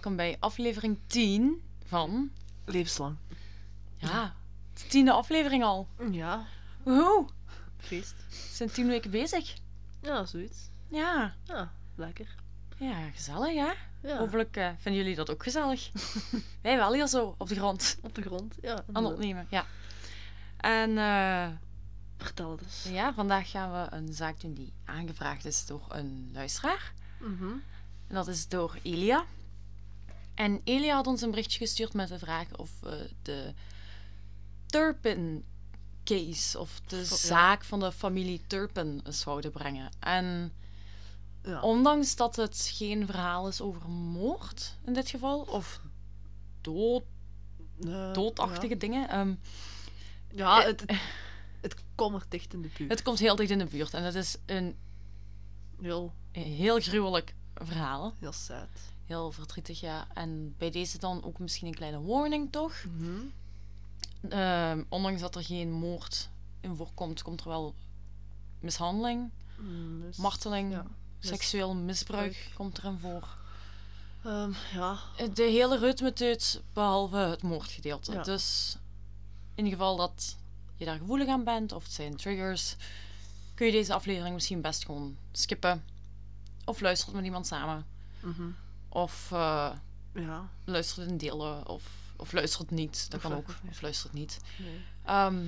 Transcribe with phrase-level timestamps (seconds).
[0.00, 2.30] welkom bij aflevering 10 van...
[2.64, 3.16] Levenslang.
[3.96, 4.34] Ja,
[4.74, 5.88] de tiende aflevering al.
[6.10, 6.46] Ja,
[6.82, 7.26] Woehoe,
[7.78, 8.14] feest.
[8.28, 9.54] we zijn tien weken bezig.
[10.02, 10.58] Ja, zoiets.
[10.88, 12.34] Ja, Ja, lekker.
[12.76, 13.72] ja gezellig hè?
[14.08, 15.90] Ja, Hopelijk eh, vinden jullie dat ook gezellig.
[16.62, 18.54] Wij wel hier zo, op de grond, op de grond.
[18.62, 19.46] Ja, aan opnemen.
[19.50, 19.66] Ja.
[20.56, 21.48] En eh,
[22.18, 22.86] Vertel het eens.
[22.90, 26.92] ja, vandaag gaan we een zaak doen die aangevraagd is door een luisteraar.
[27.18, 27.44] Mhm.
[28.06, 29.24] En dat is door Elia.
[30.40, 33.54] En Elia had ons een berichtje gestuurd met de vraag of we de
[34.66, 35.44] Turpin
[36.04, 39.90] case of de zaak van de familie Turpin zouden brengen.
[39.98, 40.52] En
[41.42, 41.60] Ja.
[41.60, 45.80] ondanks dat het geen verhaal is over moord in dit geval, of
[46.60, 47.02] dood,
[47.86, 51.00] Eh, doodachtige dingen, ehm, Ja, ja het, het,
[51.60, 52.90] het komt er dicht in de buurt.
[52.90, 53.94] het komt heel dicht in de buurt.
[53.94, 54.76] En het is een
[55.82, 58.14] Heel, heel gruwelijk verhaal.
[58.18, 58.68] heel sad.
[59.10, 60.06] Heel verdrietig, ja.
[60.14, 62.74] En bij deze dan ook misschien een kleine warning, toch?
[62.84, 63.10] Mhm.
[64.32, 66.28] Ehm, ondanks dat er geen moord
[66.60, 67.74] in voorkomt, komt er wel
[68.60, 70.82] mishandeling, Mm, dus- marteling, ja.
[71.20, 73.36] mis- seksueel misbruik komt erin voor.
[74.24, 74.98] Ehm, ja,
[75.34, 78.12] De hele reutmeteut, behalve het moordgedeelte.
[78.12, 78.22] Ja.
[78.22, 78.76] Dus
[79.54, 80.36] in geval dat
[80.76, 82.76] je daar gevoelig aan bent, of het zijn triggers,
[83.54, 85.84] kun je deze aflevering misschien best gewoon skippen.
[86.64, 87.86] Of luister het met iemand samen.
[88.20, 88.48] mhm.
[88.92, 89.70] Of eh
[90.14, 90.48] ja.
[90.64, 91.82] luister het in delen, of,
[92.16, 93.10] of luister het niet.
[93.10, 93.48] Dat Of kan ook.
[93.70, 94.38] Of luister het niet.
[94.58, 94.80] Nee.
[95.04, 95.46] Ehm,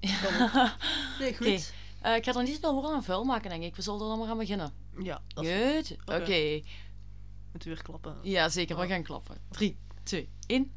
[1.20, 1.46] nee, goed.
[1.46, 1.60] Oké.
[2.00, 3.76] Eh, ik ga er niet veel woorden aan vuil maken, denk ik.
[3.76, 4.72] We zullen er dan maar aan beginnen.
[5.02, 5.96] Ja, dat is Goed?
[6.04, 6.60] Oké.
[7.52, 8.16] Moet weer klappen.
[8.22, 8.76] Ja, zeker.
[8.76, 8.88] We Ja.
[8.88, 9.36] gaan klappen.
[9.50, 10.72] 3, 2, 1.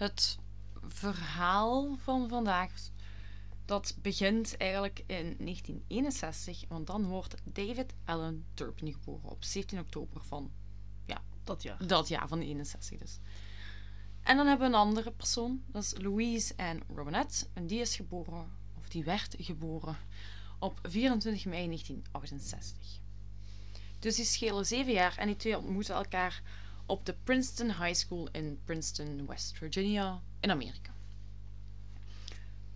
[0.00, 0.38] Het
[0.88, 2.72] verhaal van vandaag
[3.64, 10.20] dat begint eigenlijk in 1961, want dan wordt David Allen Turpin geboren op 17 oktober
[10.24, 10.50] van
[11.44, 11.76] Dat ja.
[11.86, 13.18] dat jaar van de 61 dus.
[14.22, 17.46] En dan hebben we een andere persoon, dat is Louise Ann Robinette.
[17.52, 19.96] En die is geboren, of die werd geboren,
[20.58, 23.00] op 24 mei 1968.
[23.98, 26.42] Dus die schelen zeven jaar en die twee ontmoeten elkaar
[26.90, 30.92] op de Princeton High School in Princeton, West Virginia, in Amerika.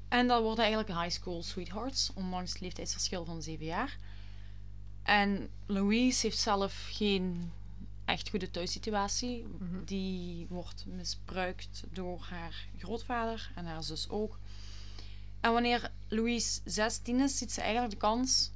[0.09, 3.97] En dat worden eigenlijk high school sweethearts, ondanks het leeftijdsverschil van zeven jaar.
[5.03, 7.53] En Louise heeft zelf geen
[8.05, 9.45] echt goede thuissituatie.
[9.59, 9.85] Mhm.
[9.85, 14.39] Die wordt misbruikt door haar grootvader en haar zus ook.
[15.41, 18.51] En wanneer Louise 16 is, ziet ze eigenlijk de kans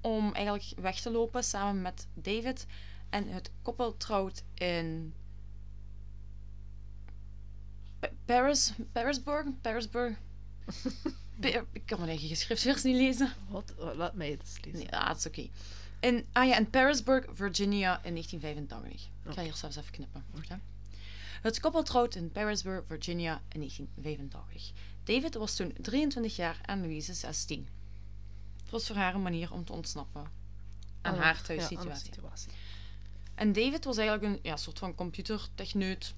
[0.00, 2.66] om eigenlijk weg te lopen samen met David.
[3.14, 5.14] En het koppel trouwt in
[7.98, 10.16] Pa- Paris, Parisburg, Parisburg.
[11.40, 13.32] Pa- Ik kan mijn eigen geschriftsvers niet lezen.
[13.48, 13.74] Wat?
[13.78, 14.78] Oh, Laat mij het eens lezen.
[14.80, 15.48] Nee, ah, het is oké.
[16.00, 19.10] In, ah ja, in Parisburg, Virginia in 1985.
[19.24, 20.24] Ik ga hier zelfs even knippen.
[21.42, 24.72] Het koppel trouwt in Parisburg, Virginia in 1985.
[25.04, 27.68] David was toen 23 jaar en Louise 16.
[28.62, 30.30] Het was voor haar een manier om te ontsnappen
[31.00, 32.10] aan Ah, haar ja, thuissituatie.
[33.34, 36.14] En David was eigenlijk een ja, soort van computertechneut,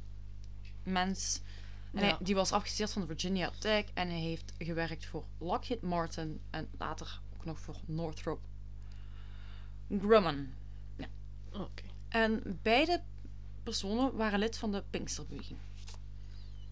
[0.82, 1.40] mens.
[1.92, 2.08] En Ja.
[2.08, 6.40] hij, die was afgestudeerd van de Virginia Tech en hij heeft gewerkt voor Lockheed Martin
[6.50, 8.40] en later ook nog voor Northrop
[10.00, 10.46] Grumman.
[11.52, 11.82] Oké.
[12.08, 13.02] En beide
[13.62, 15.58] personen waren lid van de Pinksterbeweging.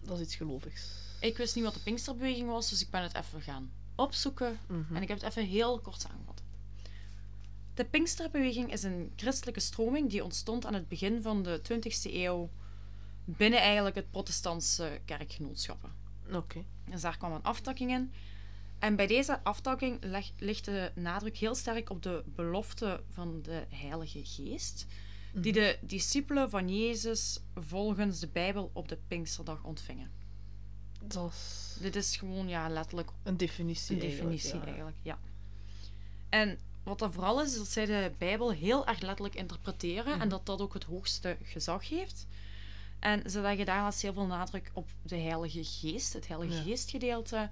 [0.01, 0.89] Dat is iets gelovigs.
[1.19, 4.59] Ik wist niet wat de Pinksterbeweging was, dus ik ben het even gaan opzoeken.
[4.67, 4.95] Mhm.
[4.95, 6.34] En ik heb het even heel kort samengevat.
[7.75, 12.49] De Pinksterbeweging is een christelijke stroming die ontstond aan het begin van de 20e eeuw
[13.25, 15.91] binnen eigenlijk het protestantse kerkgenootschappen.
[16.33, 16.63] Oké.
[16.89, 18.11] Dus daar kwam een aftakking in.
[18.79, 23.65] En bij deze aftakking leg- ligt de nadruk heel sterk op de belofte van de
[23.69, 24.85] Heilige Geest,
[25.33, 25.61] die Mhm.
[25.61, 30.11] de discipelen van Jezus volgens de Bijbel op de Pinksterdag ontvingen.
[31.03, 33.93] Dat is Dit is gewoon ja, letterlijk een definitie.
[33.95, 35.19] een definitie eigenlijk, eigenlijk, ja.
[36.29, 40.17] En wat dan vooral is, is dat zij de Bijbel heel erg letterlijk interpreteren en
[40.19, 40.29] Mhm.
[40.29, 42.27] dat dat ook het hoogste gezag heeft.
[42.99, 46.61] En ze leggen daarnaast heel veel nadruk op de Heilige Geest, het Heilige Ja.
[46.61, 47.49] Geestgedeelte.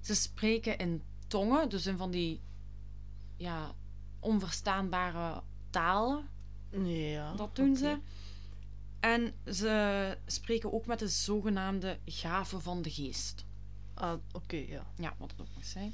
[0.00, 2.40] Ze spreken in tongen, dus in van die
[3.36, 3.74] ja,
[4.20, 6.28] onverstaanbare talen.
[6.84, 7.34] Ja.
[7.34, 7.98] Dat doen ze.
[9.00, 13.44] En ze spreken ook met de zogenaamde gaven van de geest.
[13.94, 14.86] Ah, oké, ja.
[14.96, 15.92] Ja, wat het ook mag zijn.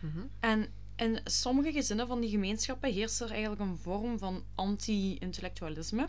[0.00, 0.18] Mhm.
[0.40, 6.08] En in sommige gezinnen van die gemeenschappen heerst er eigenlijk een vorm van anti-intellectualisme.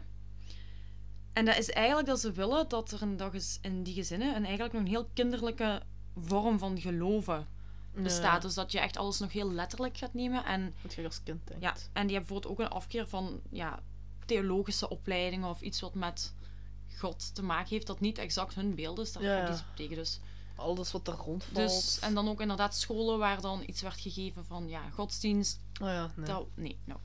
[1.34, 4.36] En dat is eigenlijk dat ze willen dat er een, dat is in die gezinnen
[4.36, 5.82] een, eigenlijk nog een heel kinderlijke
[6.16, 7.48] vorm van geloven
[7.94, 8.42] bestaat.
[8.42, 10.46] Dus dat je echt alles nog heel letterlijk gaat nemen.
[10.46, 11.64] En, Wat je als kind denkt.
[11.64, 13.80] ja, en die hebben bijvoorbeeld ook een afkeer van ja,
[14.26, 16.34] theologische opleidingen of iets wat met
[16.98, 19.12] God te maken heeft, dat niet exact hun beeld is.
[19.12, 19.96] Daar Ja, tegen.
[19.96, 20.20] Dus,
[20.60, 21.56] Alles wat er rondvalt.
[21.56, 25.60] dus, en dan ook inderdaad scholen waar dan iets werd gegeven van ja, godsdienst.
[25.82, 26.26] Oh ja, nee.
[26.26, 27.00] Dat, nee, nou.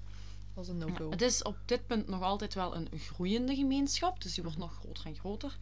[0.54, 1.10] Dat is een no-go.
[1.10, 4.74] Het is op dit punt nog altijd wel een groeiende gemeenschap, dus die wordt nog
[4.74, 5.58] groter en groter.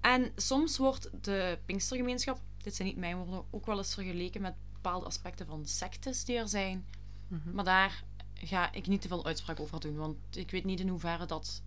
[0.00, 4.54] En soms wordt de Pinkstergemeenschap, dit zijn niet mijn woorden, ook wel eens vergeleken met
[4.72, 6.86] bepaalde aspecten van sectes die er zijn.
[7.28, 7.52] Mhm.
[7.54, 8.04] Maar daar
[8.34, 11.62] ga ik niet te veel uitspraak over doen, want ik weet niet in hoeverre dat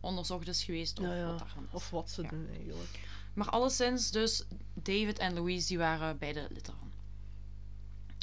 [0.00, 1.26] onderzocht is geweest of Ja, ja.
[1.26, 1.74] wat daarvan is.
[1.74, 3.00] Of wat ze doen eigenlijk.
[3.38, 4.44] Maar alleszins, dus
[4.74, 6.70] David en Louise die waren beide lid.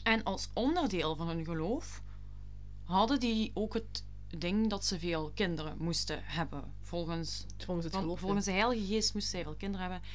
[0.04, 2.02] En als onderdeel van hun geloof
[2.84, 4.04] hadden die ook het
[4.38, 6.74] ding dat ze veel kinderen moesten hebben.
[6.82, 8.20] Volgens, Volgens het geloof.
[8.20, 10.10] volgens de Heilige Geest moesten zij veel kinderen hebben.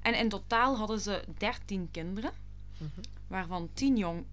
[0.00, 2.32] En in totaal hadden ze 13 kinderen,
[2.78, 3.00] Mhm.
[3.26, 4.24] waarvan 10, jong,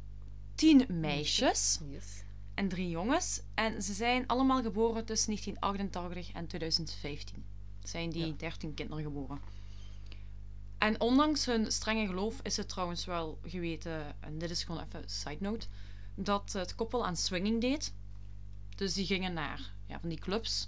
[0.55, 2.23] 10 meisjes Yes.
[2.53, 3.41] en 3 jongens.
[3.53, 7.43] En ze zijn allemaal geboren tussen 1988 en 2015.
[7.83, 8.33] Zijn die Ja.
[8.37, 9.39] 13 kinderen geboren.
[10.79, 15.09] En ondanks hun strenge geloof is het trouwens wel geweten, en dit is gewoon even
[15.09, 15.67] side note,
[16.15, 17.93] dat het koppel aan swinging deed.
[18.75, 20.67] Dus die gingen naar ja, van die clubs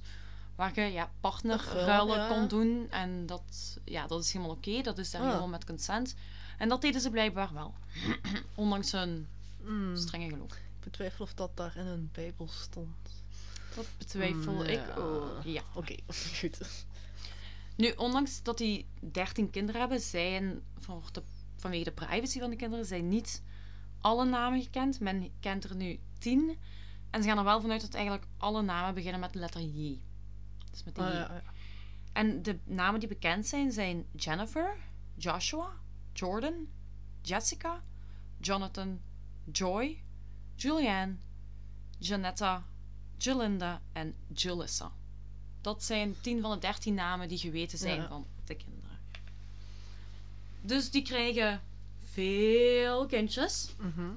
[0.56, 2.28] waar je ja, partnerruilen ja.
[2.28, 2.88] kon doen.
[2.90, 5.28] En dat, ja, dat is helemaal oké, dat is daar Ah.
[5.28, 6.16] helemaal met consent.
[6.58, 7.74] En dat deden ze blijkbaar wel.
[8.56, 9.28] ondanks hun
[9.64, 10.52] Mm, strenge geloof.
[10.54, 12.96] ik betwijfel of dat daar in een Bijbel stond.
[13.76, 14.82] Dat betwijfel Mm, ik.
[15.44, 15.62] Ja.
[15.74, 15.96] Oké,
[16.40, 16.58] goed.
[17.82, 20.62] Nu, ondanks dat die 13 kinderen hebben, zijn
[21.56, 23.44] vanwege de privacy van de kinderen zijn niet
[24.02, 25.00] alle namen gekend.
[25.00, 26.58] Men kent er nu 10.
[27.10, 30.00] En ze gaan er wel vanuit dat eigenlijk alle namen beginnen met de letter J.
[30.72, 31.42] Dus met ja, ja.
[32.14, 34.76] En de namen die bekend zijn zijn Jennifer,
[35.16, 35.70] Joshua,
[36.14, 36.68] Jordan,
[37.22, 37.82] Jessica,
[38.38, 39.02] Jonathan,
[39.52, 40.04] Joy,
[40.56, 41.16] Julianne,
[41.98, 42.66] Janetta,
[43.18, 44.92] Jalinda en Julissa.
[45.62, 48.08] Dat zijn 10 van de 13 namen die geweten zijn Ja.
[48.08, 49.00] van de kinderen.
[50.62, 51.62] Dus die krijgen
[52.12, 53.70] veel kindjes.
[53.78, 54.10] Mhm.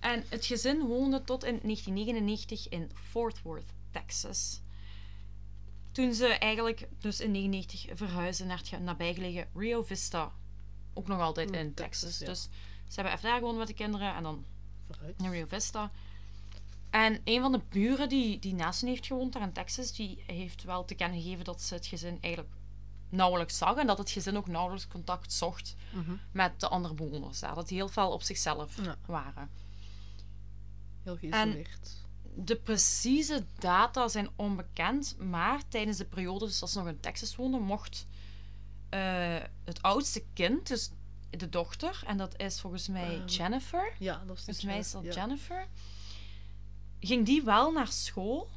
[0.00, 4.60] En het gezin woonde tot in 1999 in Fort Worth, Texas.
[5.92, 10.32] Toen ze eigenlijk dus in 1999 verhuisden naar het ge- nabijgelegen Rio Vista.
[10.94, 12.18] Ook nog altijd Mm, in Texas, Texas.
[12.18, 12.26] ja.
[12.26, 12.42] Dus
[12.88, 14.44] ze hebben even daar gewoond met de kinderen en dan
[14.86, 15.18] Vooruit.
[15.18, 15.90] naar Rio Vista.
[16.90, 20.22] En een van de buren die, die naast hen heeft gewoond daar in Texas, die
[20.26, 22.54] heeft wel te kennen gegeven dat ze het gezin eigenlijk
[23.08, 23.76] nauwelijks zag.
[23.76, 26.12] En dat het gezin ook nauwelijks contact zocht Mhm.
[26.32, 27.54] met de andere bewoners daar.
[27.54, 28.96] Dat die heel veel op zichzelf Ja.
[29.06, 29.50] waren.
[31.02, 31.98] Heel geïsoleerd.
[32.34, 37.36] De precieze data zijn onbekend, maar tijdens de periode dus dat ze nog in Texas
[37.36, 38.06] woonden, mocht
[38.88, 40.90] eh, het oudste kind, dus
[41.30, 44.90] de dochter, en dat is volgens mij Ehm, Jennifer, Ja, dat is volgens mij is
[44.90, 45.12] dat ja.
[45.12, 45.66] Jennifer,
[47.00, 48.48] ging die wel naar school,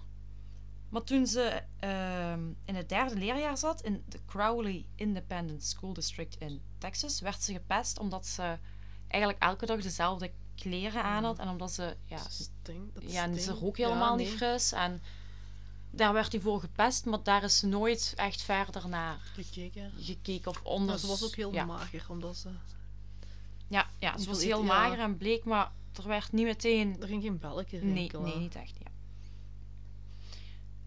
[0.90, 6.36] maar toen ze ehm, in het derde leerjaar zat in de Crowley Independent School District
[6.40, 8.58] in Texas, werd ze gepest omdat ze
[9.08, 13.40] eigenlijk elke dag dezelfde kleren aan had en omdat ze ja, Stinkt, dat ja, en
[13.40, 14.26] ze rook Ja, helemaal nee.
[14.26, 14.72] niet fris.
[14.72, 15.02] En
[15.92, 19.92] daar werd hij voor gepest, maar daar is nooit echt verder naar Gekeken.
[20.00, 21.00] gekeken of onder.
[21.00, 21.66] Ze was ook heel ja.
[21.66, 22.50] mager, omdat ze...
[23.68, 27.02] Ja, ja, ze was heel mager en bleek, maar er werd niet meteen.
[27.02, 28.26] Er ging geen belletje Nee, rinkelen.
[28.30, 28.76] nee, niet echt.
[28.80, 28.92] Ja.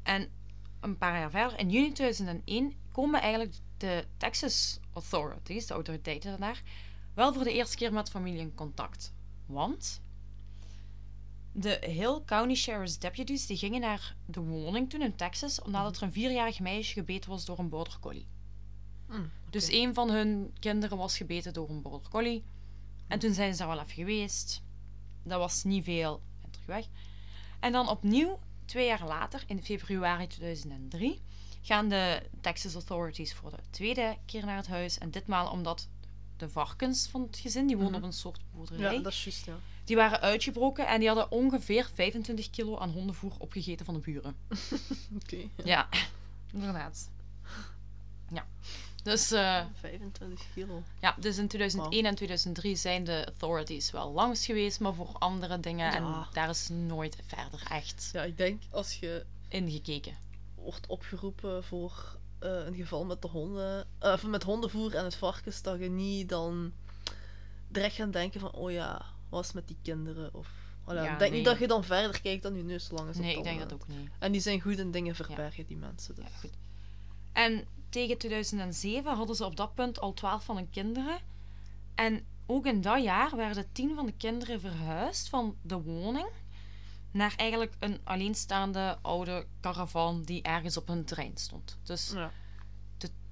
[0.03, 0.29] En
[0.81, 6.63] een paar jaar verder, in juni 2001, komen eigenlijk de Texas authorities, de autoriteiten daar,
[7.15, 9.15] wel voor de eerste keer met familie in contact.
[9.47, 10.01] Want
[11.53, 16.03] de Hill County Sheriff's deputies die gingen naar de woning toen in Texas, omdat er
[16.03, 18.27] een vierjarig meisje gebeten was door een border collie.
[19.09, 22.45] Mm, Dus een van hun kinderen was gebeten door een border collie.
[23.07, 24.63] En toen zijn ze daar wel even geweest.
[25.29, 26.87] Dat was niet veel en terug weg.
[27.61, 31.21] En dan opnieuw, twee jaar later, in februari 2003,
[31.63, 34.99] gaan de Texas authorities voor de tweede keer naar het huis.
[34.99, 35.89] En ditmaal omdat
[36.37, 38.03] de varkens van het gezin, die woonden Mhm.
[38.03, 39.59] op een soort boerderij, Ja, dat is juist, ja.
[39.85, 44.37] die waren uitgebroken en die hadden ongeveer 25 kilo aan hondenvoer opgegeten van de buren.
[45.23, 45.37] Oké.
[45.37, 45.65] ja.
[45.65, 45.89] Ja,
[46.53, 47.11] inderdaad.
[48.33, 48.47] Ja.
[49.07, 50.83] Dus, eh, 25 kilo.
[51.01, 55.61] ja, dus in 2001 en 2003 zijn de authorities wel langs geweest, maar voor andere
[55.61, 55.93] dingen.
[55.93, 60.17] En daar is nooit verder echt Ja, ik denk als je ingekeken.
[60.55, 65.63] wordt opgeroepen voor eh, een geval met de honden, of met hondenvoer en het varkens,
[65.63, 66.73] dat je niet dan
[67.69, 70.35] direct gaan denken van, oh ja, wat is met die kinderen?
[70.35, 70.49] Of,
[70.87, 71.31] ja, ik denk nee.
[71.31, 73.73] niet dat je dan verder kijkt dan je neus lang is Nee, ik denk dat
[73.73, 74.09] ook niet.
[74.19, 76.15] En die zijn goed in dingen verbergen, die mensen.
[76.15, 76.25] Dus.
[76.25, 76.53] Ja, goed.
[77.33, 77.65] En
[77.97, 81.19] tegen 2007 hadden ze op dat punt al 12 van hun kinderen.
[81.95, 86.29] En ook in dat jaar werden 10 van de kinderen verhuisd van de woning
[87.11, 91.79] naar eigenlijk een alleenstaande oude caravan die ergens op hun terrein stond.
[91.83, 92.31] Dus Ja.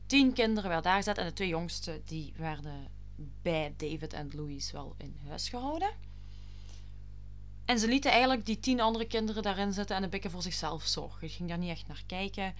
[0.06, 2.88] tien kinderen werden daar gezet en de twee jongste die werden
[3.42, 5.90] bij David en Louise wel in huis gehouden.
[7.64, 10.84] En ze lieten eigenlijk die tien andere kinderen daarin zitten en een beetje voor zichzelf
[10.84, 11.26] zorgen.
[11.26, 12.54] Je ging daar niet echt naar kijken.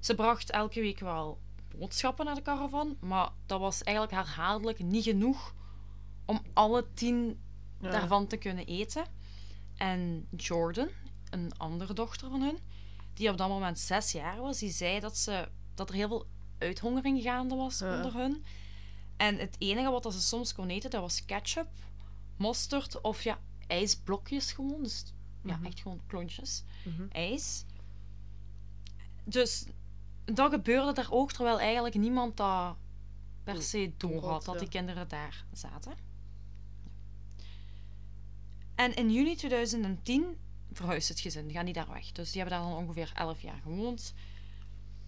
[0.00, 1.38] Ze bracht elke week wel
[1.76, 5.54] boodschappen naar de caravan, maar dat was eigenlijk herhaaldelijk niet genoeg
[6.24, 7.38] om alle tien
[7.80, 7.90] Ja.
[7.90, 9.04] daarvan te kunnen eten.
[9.76, 10.88] En Jordan,
[11.30, 12.58] een andere dochter van hun,
[13.14, 16.26] die op dat moment zes jaar was, die zei dat, ze, dat er heel veel
[16.58, 17.96] uithongering gaande was Ja.
[17.96, 18.44] onder hun.
[19.16, 21.68] En het enige wat ze soms kon eten, dat was ketchup,
[22.36, 24.82] mosterd of ja, ijsblokjes gewoon.
[24.82, 25.04] Dus
[25.44, 25.64] ja, Mhm.
[25.66, 27.06] echt gewoon klontjes Mhm.
[27.08, 27.64] ijs.
[29.24, 29.64] Dus
[30.34, 32.76] dat gebeurde daar ook, terwijl eigenlijk niemand dat
[33.44, 35.92] per se door had, dat die kinderen daar zaten.
[38.74, 40.36] En in juni 2010
[40.72, 42.12] verhuist het gezin, gaan die daar weg.
[42.12, 44.14] Dus die hebben daar dan ongeveer 11 jaar gewoond.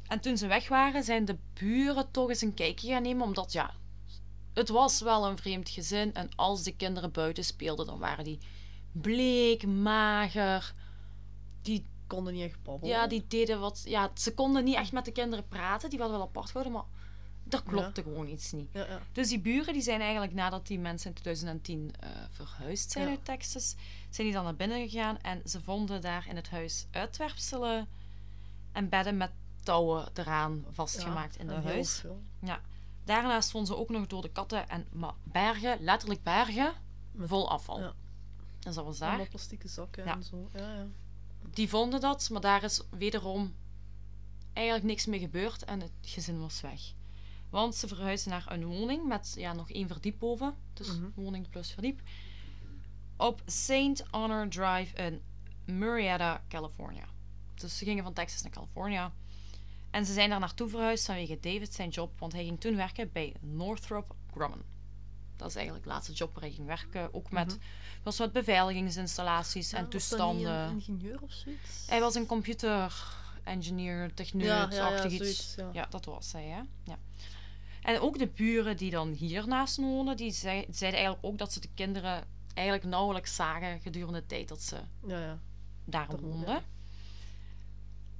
[0.07, 3.53] En toen ze weg waren, zijn de buren toch eens een kijkje gaan nemen, omdat
[3.53, 3.75] ja,
[4.53, 6.15] het was wel een vreemd gezin.
[6.15, 8.39] En als de kinderen buiten speelden, dan waren die
[8.93, 10.75] bleek, mager.
[11.63, 12.95] Die Konden niet echt babbelen.
[12.97, 13.83] ja, die deden wat.
[13.85, 15.91] Ja, ze konden niet echt met de kinderen praten.
[15.91, 16.85] Die werden wel apart gehouden, maar
[17.51, 18.69] er klopte gewoon iets niet.
[18.73, 19.01] Ja, ja.
[19.13, 23.11] Dus die buren die zijn eigenlijk nadat die mensen in 2010 eh, verhuisd zijn Ja.
[23.11, 23.75] uit Texas,
[24.11, 27.89] zijn die dan naar binnen gegaan en ze vonden daar in het huis uitwerpselen
[28.73, 29.31] en bedden met
[29.63, 31.95] touwen eraan vastgemaakt in en het heel huis.
[31.99, 32.21] veel.
[33.05, 34.87] Daarnaast vonden ze ook nog door de katten en
[35.25, 36.73] bergen, letterlijk bergen,
[37.13, 37.81] Met- vol afval.
[37.81, 37.93] ja.
[38.59, 39.09] Dus dat was daar.
[39.09, 40.15] Allemaal plastieke zakken Ja.
[40.15, 40.49] en zo.
[40.55, 40.87] Ja, ja.
[41.51, 43.55] Die vonden dat, maar daar is wederom
[44.53, 46.81] eigenlijk niks mee gebeurd en het gezin was weg.
[47.51, 50.55] Want ze verhuisden naar een woning met ja, nog één verdiep boven.
[50.73, 51.09] Dus Mhm.
[51.15, 52.01] woning plus verdiep.
[53.17, 54.05] Op St.
[54.11, 55.23] Honor Drive in
[55.65, 57.05] Murrieta, California.
[57.55, 59.13] Dus ze gingen van Texas naar California.
[59.91, 63.13] En ze zijn daar naartoe verhuisd vanwege David zijn job, want hij ging toen werken
[63.13, 64.63] bij Northrop Grumman.
[65.43, 67.15] Dat is eigenlijk de laatste job waar hij ging werken.
[67.15, 67.57] Ook met, Mhm.
[68.03, 70.53] was met beveiligingsinstallaties Ja, en was toestanden.
[70.53, 71.85] een ingenieur of zoiets?
[71.87, 73.05] Hij was een computer
[73.45, 75.53] engineer, techneut, ja, ja, ja, achtig iets.
[75.55, 75.87] zoiets, ja.
[75.91, 76.61] Dat was hij, hè.
[76.85, 76.99] Ja.
[77.83, 81.61] En ook de buren die dan hiernaast woonden, die zei- zeiden eigenlijk ook dat ze
[81.61, 85.39] de kinderen eigenlijk nauwelijks zagen gedurende de tijd dat ze Ja, ja.
[85.85, 86.49] daar Dat- woonden.
[86.51, 86.63] ja.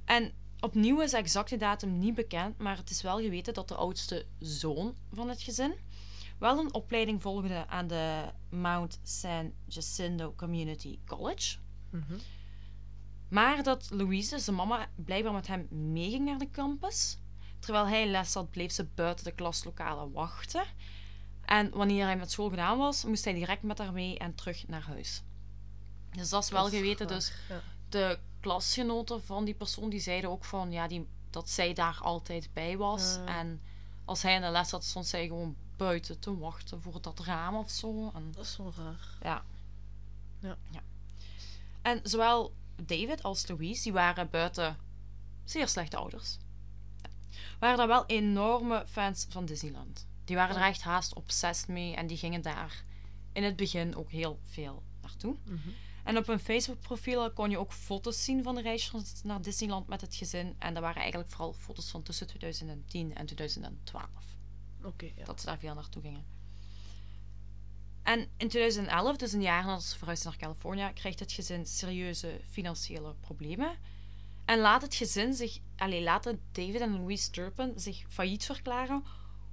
[0.05, 3.75] En opnieuw is de exacte datum niet bekend, maar het is wel geweten dat de
[3.75, 5.73] oudste zoon van het gezin
[6.43, 11.57] wel een opleiding volgde aan de Mount San Jacinto Community College.
[11.89, 12.13] Mhm.
[13.29, 17.17] Maar dat Louise, zijn mama, blijkbaar met hem meeging naar de campus.
[17.59, 20.63] Terwijl hij les had, bleef ze buiten de klaslokalen wachten.
[21.45, 24.67] En wanneer hij met school gedaan was, moest hij direct met haar mee en terug
[24.67, 25.23] naar huis.
[26.11, 27.07] Dus dat is wel Dat is geweten.
[27.07, 27.61] Dus ja.
[27.89, 32.49] de klasgenoten van die persoon, die zeiden ook van, ja, die, dat zij daar altijd
[32.53, 33.17] bij was.
[33.25, 33.61] En
[34.05, 37.55] als hij in de les zat, stond zij gewoon buiten te wachten voor dat raam
[37.55, 38.11] of zo.
[38.15, 39.07] En Dat is wel raar.
[39.21, 39.43] ja.
[40.39, 40.57] Ja.
[41.81, 44.77] En zowel David als Louise, die waren buiten
[45.43, 46.37] zeer slechte ouders.
[47.01, 47.09] Ja.
[47.59, 50.07] Waren dan wel enorme fans van Disneyland.
[50.25, 50.67] Die waren er Ja.
[50.67, 52.83] echt haast obsessed mee en die gingen daar
[53.33, 55.35] in het begin ook heel veel naartoe.
[55.45, 55.69] Mhm.
[56.03, 60.01] En op hun Facebook-profiel kon je ook foto's zien van de reisjes naar Disneyland met
[60.01, 60.55] het gezin.
[60.59, 64.09] En dat waren eigenlijk vooral foto's van tussen 2010 en 2012
[65.15, 65.25] Ja.
[65.25, 66.25] dat ze daar veel naartoe gingen.
[68.03, 72.41] En in 2011, dus een jaar nadat ze verhuisden naar California, krijgt het gezin serieuze
[72.49, 73.77] financiële problemen.
[74.45, 79.03] En laat het gezin zich, allee, laten David en Louise Turpin zich failliet verklaren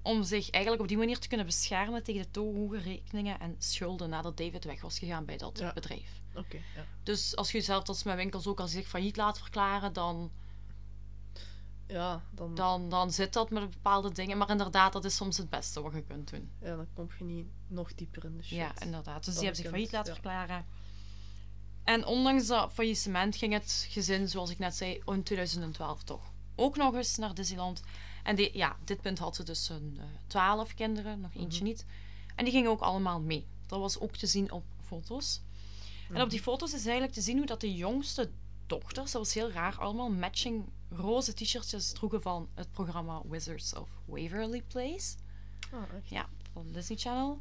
[0.03, 3.55] om zich eigenlijk op die manier te kunnen beschermen tegen de te hoge rekeningen en
[3.59, 5.73] schulden nadat David weg was gegaan bij dat Ja.
[5.73, 6.21] bedrijf.
[6.35, 6.87] Oké, ja.
[7.03, 10.31] Dus als je dat is met winkels ook, als je zich failliet laat verklaren, dan,
[11.91, 14.39] Ja, dan, dan, dan zit dat met bepaalde dingen.
[14.39, 16.51] Maar inderdaad, dat is soms het beste wat je kunt doen.
[16.63, 18.59] ja, dan kom je niet nog dieper in de shit.
[18.59, 19.25] Ja, inderdaad.
[19.25, 20.21] Dus die hebben zich failliet laten ja.
[20.21, 20.67] verklaren.
[21.85, 26.77] En ondanks dat faillissement ging het gezin, zoals ik net zei, in 2012 toch ook
[26.77, 27.83] nog eens naar Disneyland.
[28.23, 31.69] En die, ja, dit punt had ze dus een eh, twaalf kinderen, nog eentje Mhm.
[31.69, 31.87] niet.
[32.35, 33.47] En die gingen ook allemaal mee.
[33.67, 35.41] Dat was ook te zien op foto's.
[36.13, 38.31] En op die foto's is eigenlijk te zien hoe dat de jongste
[38.67, 43.89] dochters, dat was heel raar, allemaal matching roze t-shirtjes droegen van het programma Wizards of
[44.05, 45.17] Waverly Place
[45.73, 46.09] echt?
[46.09, 47.39] ja, van Disney Channel.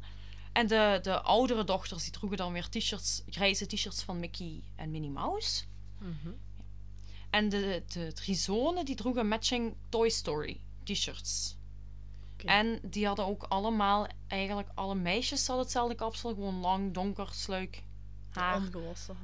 [0.52, 4.90] En de, de oudere dochters die droegen dan weer t-shirts, grijze t-shirts van Mickey en
[4.90, 5.64] Minnie Mouse.
[5.98, 6.30] Mhm.
[7.30, 11.58] En de, de drie zonen die droegen matching Toy Story t-shirts.
[12.44, 17.82] En die hadden ook allemaal, eigenlijk alle meisjes hadden hetzelfde kapsel, gewoon lang, donker, sluik
[18.30, 18.62] haar.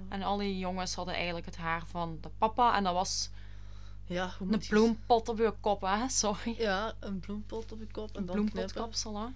[0.09, 2.77] En alle jongens hadden eigenlijk het haar van de papa.
[2.77, 3.31] En dat was
[4.07, 6.09] Ja, hoe een bloempot op je kop, hè?
[6.09, 6.55] Sorry.
[6.59, 9.27] Ja, een bloempot op je kop en Een bloempotkapsel, hè?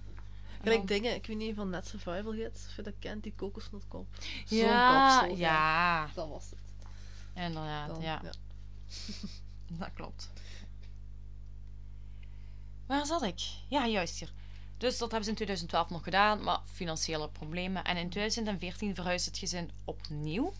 [0.62, 4.06] Gelijk dingen, ik weet niet van Net Survival Gids, of je dat kent, die kokosnotkop.
[4.46, 6.10] Ja, kapsel, ja.
[6.14, 6.58] Dat was het.
[7.34, 8.20] Inderdaad, Dan, ja.
[9.78, 10.30] Dat klopt.
[12.86, 13.40] Waar zat ik?
[13.68, 14.32] Ja, juist hier.
[14.76, 17.84] Dus dat hebben ze in 2012 nog gedaan, maar financiële problemen.
[17.84, 20.52] En in 2014 verhuist het gezin opnieuw.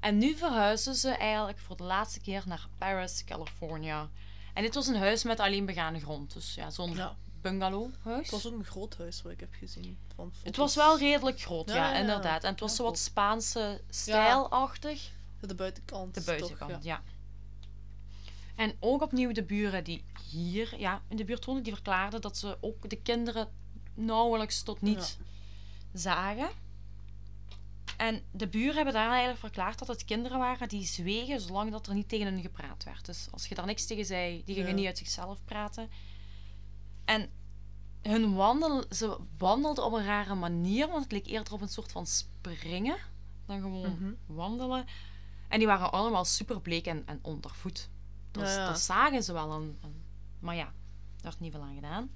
[0.00, 4.08] En nu verhuizen ze eigenlijk voor de laatste keer naar Paris, California.
[4.54, 6.32] En dit was een huis met alleen begane grond.
[6.32, 7.16] Dus ja, zo'n Ja.
[7.40, 8.22] bungalowhuis.
[8.22, 9.98] Het was ook een groot huis wat ik heb gezien.
[10.14, 12.00] Van Het was wel redelijk groot, ja, Ja, ja, ja.
[12.00, 12.44] inderdaad.
[12.44, 12.98] En het was zo wat.
[12.98, 15.10] Spaanse stijlachtig.
[15.40, 16.14] De buitenkant.
[16.14, 16.78] De buitenkant, ja.
[16.82, 17.02] ja.
[18.56, 22.36] En ook opnieuw de buren die hier ja, in de buurt wonen, die verklaarden dat
[22.36, 23.48] ze ook de kinderen
[23.94, 25.18] nauwelijks tot niet
[25.92, 26.48] zagen.
[28.00, 31.86] En de buren hebben daar eigenlijk verklaard dat het kinderen waren die zwegen zolang dat
[31.86, 33.04] er niet tegen hen gepraat werd.
[33.06, 34.74] Dus als je daar niks tegen zei, die gingen Ja.
[34.76, 35.88] niet uit zichzelf praten.
[37.04, 37.30] En
[38.02, 41.92] hun wandel, ze wandelden op een rare manier, want het leek eerder op een soort
[41.92, 42.96] van springen
[43.46, 44.12] dan gewoon Mhm.
[44.26, 44.84] wandelen.
[45.48, 47.88] En die waren allemaal super bleek en, en ondervoed.
[48.30, 48.66] Dat, Ja, ja.
[48.66, 49.74] dat zagen ze wel.
[50.40, 50.72] maar ja, daar
[51.22, 52.10] werd niet veel aan gedaan.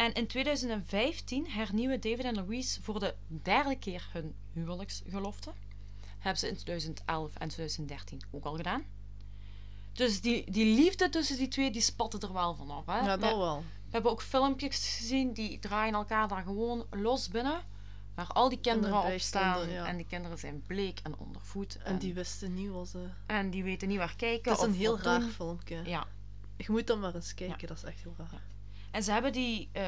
[0.00, 5.52] En in 2015 hernieuwen David en Louise voor de derde keer hun huwelijksgelofte.
[6.18, 8.84] Hebben ze in 2011 en 2013 ook al gedaan.
[9.92, 12.86] Dus die, die liefde tussen die twee, die spatte er wel vanaf.
[12.86, 12.98] Hè?
[12.98, 13.58] Ja, dat wel.
[13.58, 17.64] we hebben ook filmpjes gezien die draaien elkaar daar gewoon los binnen.
[18.14, 19.70] Waar al die kinderen op staan.
[19.70, 19.86] ja.
[19.86, 21.76] En die kinderen zijn bleek en ondervoed.
[21.76, 23.08] En, En die wisten niet wat ze...
[23.26, 24.52] en die weten niet waar kijken.
[24.52, 25.30] Dat is een heel raar doen.
[25.30, 25.82] filmpje.
[25.84, 26.06] Ja.
[26.56, 28.42] Je moet dan maar eens kijken, dat is echt heel raar.
[28.90, 29.84] En ze hebben die, eh,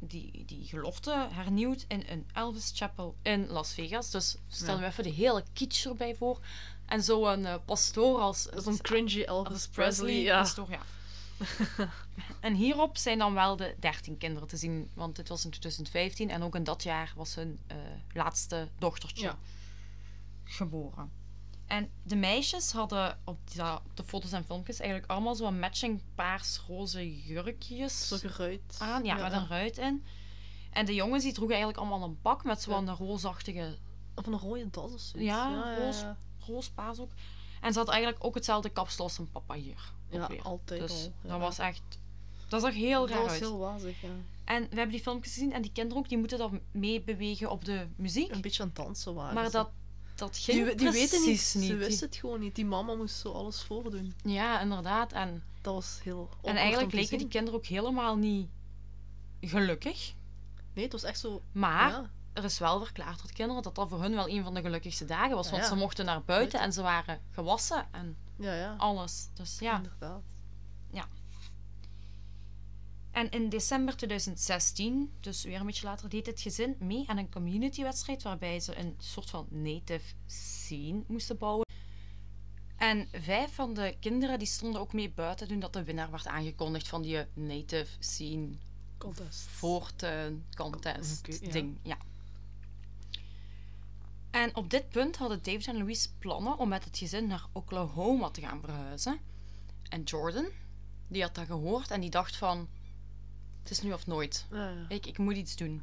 [0.00, 4.10] die, die gelofte hernieuwd in een Elvis Chapel in Las Vegas.
[4.10, 4.86] Dus stel Ja.
[4.86, 6.40] even de hele kitsch erbij voor.
[6.86, 8.48] En zo'n eh pastoor als...
[8.66, 10.40] Een cringy Elvis, Elvis Presley, ja.
[10.40, 10.80] pastoor, ja.
[12.40, 14.90] en hierop zijn dan wel de 13 kinderen te zien.
[14.94, 17.76] Want dit was in 2015 en ook in dat jaar was hun eh,
[18.12, 19.38] laatste dochtertje Ja.
[20.44, 21.10] geboren.
[21.72, 26.00] En de meisjes hadden op, die- op de foto's en filmpjes eigenlijk allemaal zo'n matching
[26.14, 28.76] paars-roze jurkjes Zo geruit.
[28.78, 29.04] aan.
[29.04, 30.04] Ja, met een ruit in.
[30.70, 33.78] En de jongens die droegen eigenlijk allemaal een pak met zo'n roosachtige
[34.14, 35.28] Of een rode das of zoiets.
[35.30, 36.04] Ja, roos.
[36.46, 37.10] roospaas ook.
[37.60, 39.92] En ze had eigenlijk ook hetzelfde kapsel als een papa hier.
[40.08, 40.42] Ja, weer.
[40.42, 41.12] altijd Dus al.
[41.22, 41.28] Ja.
[41.28, 41.82] dat was echt...
[42.48, 43.40] Dat zag heel Dat raar was uit.
[43.40, 44.08] heel wazig, ja.
[44.44, 47.64] En we hebben die filmpjes gezien en die kinderen ook, die moeten dan meebewegen op
[47.64, 48.30] de muziek.
[48.32, 49.70] Een beetje aan het dansen waren Maar dat,
[50.14, 51.76] dat ging Die, die weten niet, precies ze niet.
[51.76, 52.54] wisten het gewoon niet.
[52.54, 54.14] Die mama moest zo alles voordoen.
[54.24, 55.12] Ja, inderdaad.
[55.12, 58.48] En, Dat was heel en eigenlijk leken die kinderen ook helemaal niet
[59.40, 60.14] gelukkig.
[60.74, 61.42] Nee, het was echt zo...
[61.52, 64.42] Maar ja, er is wel verklaard door de kinderen dat dat voor hun wel een
[64.44, 65.44] van de gelukkigste dagen was.
[65.44, 65.68] Ja, Want ja.
[65.68, 68.74] ze mochten naar buiten en ze waren gewassen en ja, ja.
[68.78, 69.28] alles.
[69.34, 69.76] Dus ja.
[69.76, 70.22] Inderdaad.
[73.12, 77.30] En in december 2016, dus weer een beetje later, deed het gezin mee aan een
[77.30, 81.66] community-wedstrijd waarbij ze een soort van native scene moesten bouwen.
[82.76, 86.26] En vijf van de kinderen die stonden ook mee buiten toen dat de winnaar werd
[86.26, 88.48] aangekondigd van die native scene
[88.98, 89.40] Contest.
[89.40, 91.50] voortuin contest ja.
[91.50, 91.78] ding.
[91.82, 91.96] Ja.
[94.30, 98.30] En op dit punt hadden David en Louise plannen om met het gezin naar Oklahoma
[98.30, 99.20] te gaan verhuizen.
[99.88, 100.46] En Jordan,
[101.08, 102.68] die had dat gehoord en die dacht van,
[103.62, 104.46] het is nu of nooit.
[104.50, 104.74] Ja.
[104.88, 105.82] Ik, ik moet iets doen.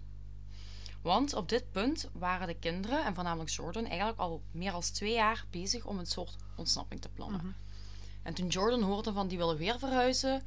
[1.01, 5.13] Want op dit punt waren de kinderen, en voornamelijk Jordan, eigenlijk al meer dan twee
[5.13, 7.39] jaar bezig om een soort ontsnapping te plannen.
[7.39, 7.51] Mhm.
[8.23, 10.43] En toen Jordan hoorde van die willen weer verhuizen,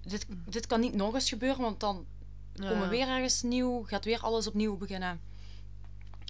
[0.00, 2.06] dit, dit kan niet nog eens gebeuren, want dan
[2.54, 2.88] Ja, komen ja.
[2.88, 5.20] weer ergens nieuw, gaat weer alles opnieuw beginnen.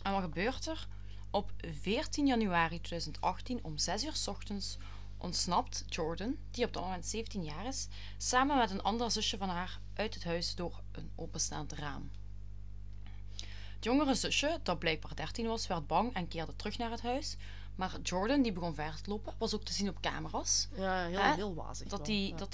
[0.02, 0.86] En wat gebeurt er?
[1.30, 4.76] Op 14 januari 2018 om 6 uur 's ochtends
[5.18, 9.48] ontsnapt Jordan, die op dat moment 17 jaar is, samen met een ander zusje van
[9.48, 12.10] haar uit het huis door een openstaand raam.
[13.74, 17.36] Het jongere zusje, dat blijkbaar 13 was, werd bang en keerde terug naar het huis.
[17.74, 21.20] Maar Jordan, die begon verder te lopen, was ook te zien op camera's Ja, heel,
[21.20, 21.34] Hè?
[21.34, 22.46] heel wazig dat hij ja.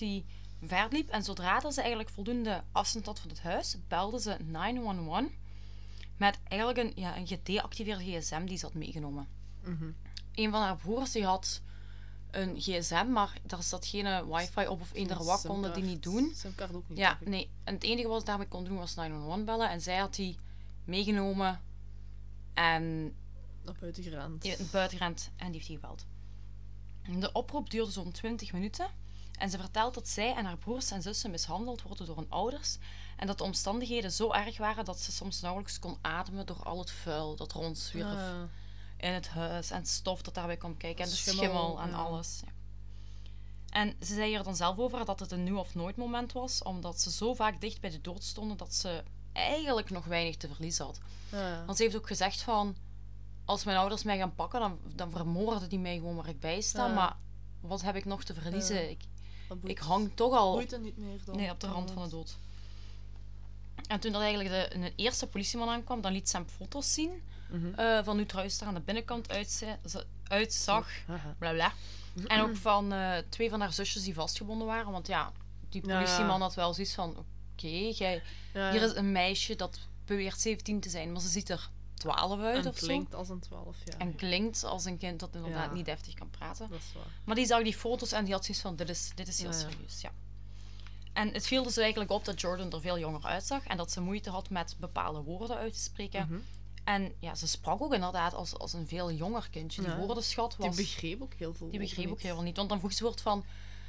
[0.60, 1.08] verder liep.
[1.08, 5.24] En zodra dat ze eigenlijk voldoende afstand had van het huis, belde ze 911
[6.16, 9.28] met eigenlijk een, ja, een gedeactiveerde gsm die ze had meegenomen.
[9.62, 9.90] Mhm.
[10.34, 11.62] Een van haar broers die had
[12.36, 16.02] een gsm, maar daar zat geen eh, wifi op of eender wat, konden die niet
[16.02, 16.32] doen.
[16.34, 16.98] Simkaart ook niet.
[16.98, 17.50] Ja, nee.
[17.64, 19.70] En het enige wat ze daarmee kon doen was 911 bellen.
[19.70, 20.38] En zij had die
[20.84, 21.60] meegenomen
[22.54, 23.02] en
[23.64, 24.42] Naar buiten gerend.
[24.42, 26.06] die buiten gerend en die heeft die gebeld.
[27.20, 28.86] De oproep duurde zo'n 20 minuten.
[29.38, 32.78] En ze vertelt dat zij en haar broers en zussen mishandeld worden door hun ouders.
[33.16, 36.78] En dat de omstandigheden zo erg waren dat ze soms nauwelijks kon ademen door al
[36.78, 38.42] het vuil dat rondzwierf Ah,
[39.04, 39.70] in het huis.
[39.70, 41.04] En het stof dat daarbij komt kijken.
[41.04, 41.96] En de Schimmel, schimmel, en ja.
[41.96, 42.40] alles.
[42.44, 42.52] Ja.
[43.70, 46.62] En ze zei er dan zelf over dat het een nu of nooit moment was.
[46.62, 50.48] Omdat ze zo vaak dicht bij de dood stonden dat ze eigenlijk nog weinig te
[50.48, 51.00] verliezen had.
[51.30, 51.64] ja.
[51.64, 52.76] Want ze heeft ook gezegd van...
[53.44, 56.60] Als mijn ouders mij gaan pakken, dan, dan vermoorden die mij gewoon waar ik bij
[56.60, 56.86] sta.
[56.86, 57.16] Maar
[57.60, 58.90] wat heb ik nog te verliezen?
[58.90, 59.02] Ik,
[59.62, 61.36] ik hang toch al het niet meer dan.
[61.36, 62.36] nee, op de rand van de dood.
[63.86, 67.22] En toen er eigenlijk de, een eerste politieman aankwam, dan liet ze hem foto's zien
[67.50, 67.74] Mhm.
[67.74, 69.28] eh, van hoe huis er aan de binnenkant
[70.28, 70.88] uitzag.
[71.06, 71.34] Haha.
[71.38, 71.72] Bla bla.
[72.26, 74.92] En ook van eh, twee van haar zusjes die vastgebonden waren.
[74.92, 75.32] Want ja,
[75.68, 76.04] die Ja, ja.
[76.04, 77.16] politieman had wel zoiets van...
[77.52, 78.86] Oké, jij Ja, hier ja.
[78.86, 82.70] is een meisje dat beweert 17 te zijn, maar ze ziet er 12 uit en
[82.70, 82.86] of zo.
[82.86, 83.96] klinkt als een 12 jaar.
[83.98, 85.72] En klinkt als een kind dat inderdaad Ja.
[85.74, 86.68] niet deftig kan praten.
[86.70, 87.04] Dat is waar.
[87.24, 89.50] Maar die zag die foto's en die had zoiets van, dit is, dit is heel
[89.50, 89.68] Ja, ja.
[89.70, 90.10] serieus, ja.
[91.12, 94.00] En het viel dus eigenlijk op dat Jordan er veel jonger uitzag en dat ze
[94.00, 96.26] moeite had met bepaalde woorden uit te spreken.
[96.30, 96.38] Mhm.
[96.84, 99.82] En ja, ze sprak ook inderdaad als, als een veel jonger kindje.
[99.82, 99.96] Die Ja.
[99.96, 100.76] woordenschat Die was...
[100.76, 101.70] begreep ook heel veel.
[101.70, 102.56] die begreep ook heel veel niet.
[102.56, 103.44] Want dan vroeg ze woord van,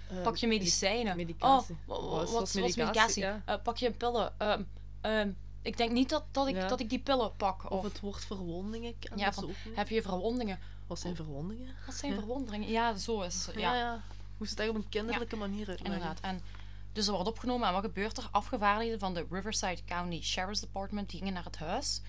[0.10, 1.15] Eh, pak je medicijnen?
[1.15, 1.75] medicatie.
[1.86, 2.84] Oh, wa- wa- Wat is medicatie?
[2.84, 3.21] medicatie?
[3.23, 3.41] Ja.
[3.45, 4.34] Eh, pak je een pillen?
[4.39, 4.63] Ehm,
[5.01, 5.31] ehm,
[5.62, 6.67] ik denk niet dat, dat, ik, Ja.
[6.67, 7.63] dat ik die pillen pak.
[7.63, 10.60] Of, Of het woord verwondingen Ja, van, heb je verwondingen?
[10.88, 11.73] Wat zijn verwondingen?
[11.86, 12.17] Wat zijn Ja.
[12.17, 12.69] verwonderingen?
[12.69, 13.55] Ja, zo is het.
[13.55, 14.03] Ja, Ja, ja.
[14.38, 15.86] Moest het eigenlijk op een kinderlijke manier uitleggen.
[15.86, 16.19] inderdaad.
[16.19, 16.41] En
[16.93, 18.27] dus er wordt opgenomen en wat gebeurt er?
[18.31, 22.01] Afgevaardigden van de Riverside County Sheriff's Department die gingen naar het huis.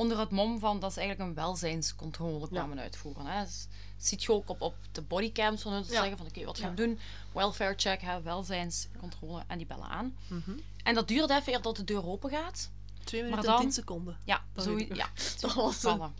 [0.00, 3.26] Onder het mom van dat ze eigenlijk een welzijnscontrole kwamen uitvoeren.
[3.26, 3.44] Hè.
[3.44, 5.98] Dus, dat ziet je ook op, op de bodycams van hun te Ja.
[6.00, 6.98] zeggen van oké, wat gaan we doen?
[7.32, 10.16] Welfare check, hè, welzijnscontrole en die bellen aan.
[10.28, 10.50] Mhm.
[10.82, 12.70] En dat duurt even eer dat de deur open gaat.
[13.04, 14.18] Twee minuten en dan- tien seconden.
[14.24, 15.08] Ja, Dat zo, ja
[15.40, 15.82] Dat was het.
[15.82, 16.14] vallen.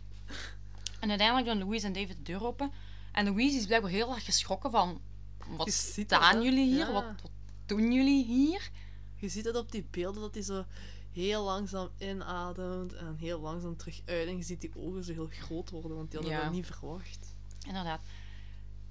[0.99, 2.71] En uiteindelijk doen Louise en David de deur open.
[3.11, 5.01] En Louise is blijkbaar heel erg geschrokken van...
[5.47, 6.91] Wat dat, staan jullie hier?
[6.91, 7.31] Wat, wat
[7.65, 8.69] doen jullie hier?
[9.15, 10.65] Je ziet het op die beelden dat hij zo
[11.13, 14.27] heel langzaam inademt en heel langzaam terug uit.
[14.27, 16.43] En je ziet die ogen zo heel groot worden, want die hadden Ja.
[16.43, 17.35] dat niet verwacht.
[17.67, 18.01] Inderdaad.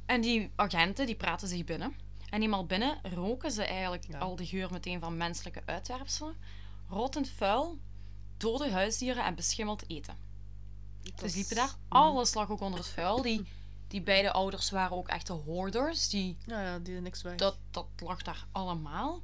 [0.07, 1.95] En die agenten, die praten zich binnen.
[2.31, 4.19] En eenmaal binnen roken ze eigenlijk Ja.
[4.19, 6.35] al de geur meteen van menselijke uitwerpselen.
[6.89, 7.79] Rottend vuil,
[8.37, 10.17] dode huisdieren en beschimmeld eten.
[11.03, 11.67] Dat is- liepen daar.
[11.89, 11.97] Mhm.
[11.97, 13.23] Alles lag ook onder het vuil.
[13.23, 13.43] Die,
[13.89, 16.09] die beide ouders waren ook echte hoarders.
[16.09, 17.37] Die Ja, ja, die niks weg.
[17.37, 19.21] dat, dat lag daar allemaal.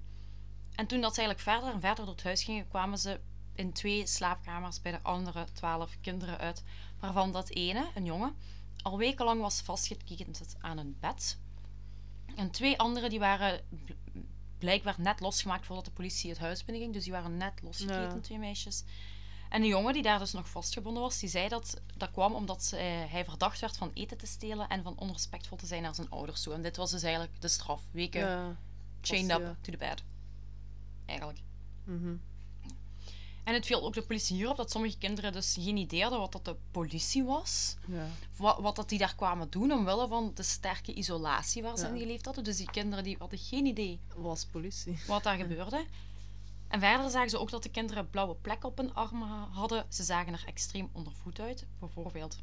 [0.77, 3.21] En toen dat ze eigenlijk verder en verder door het huis gingen, kwamen ze
[3.55, 6.63] in twee slaapkamers bij de andere twaalf kinderen uit.
[7.01, 8.35] Waarvan dat ene, een jongen,
[8.83, 11.39] al wekenlang was vastgeketend aan een bed.
[12.35, 13.93] En twee anderen die waren bl-
[14.59, 16.93] blijkbaar net losgemaakt voordat de politie het huis binnenging.
[16.95, 18.21] Dus die waren net losgeketend, Ja.
[18.21, 18.85] twee meisjes.
[19.49, 22.65] En de jongen die daar dus nog vastgebonden was, die zei dat dat kwam omdat
[22.65, 25.95] ze, eh, hij verdacht werd van eten te stelen en van onrespectvol te zijn naar
[25.95, 26.55] zijn ouders toe.
[26.55, 27.83] En dit was dus eigenlijk de straf.
[27.91, 28.57] Weken Ja.
[29.01, 29.57] chained was, up ja.
[29.61, 30.03] to the bed.
[31.07, 31.39] Eigenlijk.
[31.85, 32.15] Mhm.
[33.45, 36.33] En het viel ook de politie hierop dat sommige kinderen dus geen idee hadden wat
[36.33, 37.77] dat de politie was.
[37.87, 38.07] Ja.
[38.37, 41.93] Wat, wat dat die daar kwamen doen omwille van de sterke isolatie waar ze Ja.
[41.93, 42.45] in geleefd hadden.
[42.45, 44.99] Dus die kinderen die hadden geen idee Was politie.
[45.07, 45.85] wat daar gebeurde.
[46.69, 49.87] En verder zagen ze ook dat de kinderen blauwe plekken op hun armen ha- hadden.
[49.89, 51.67] Ze zagen er extreem ondervoed uit.
[51.79, 52.39] Bijvoorbeeld,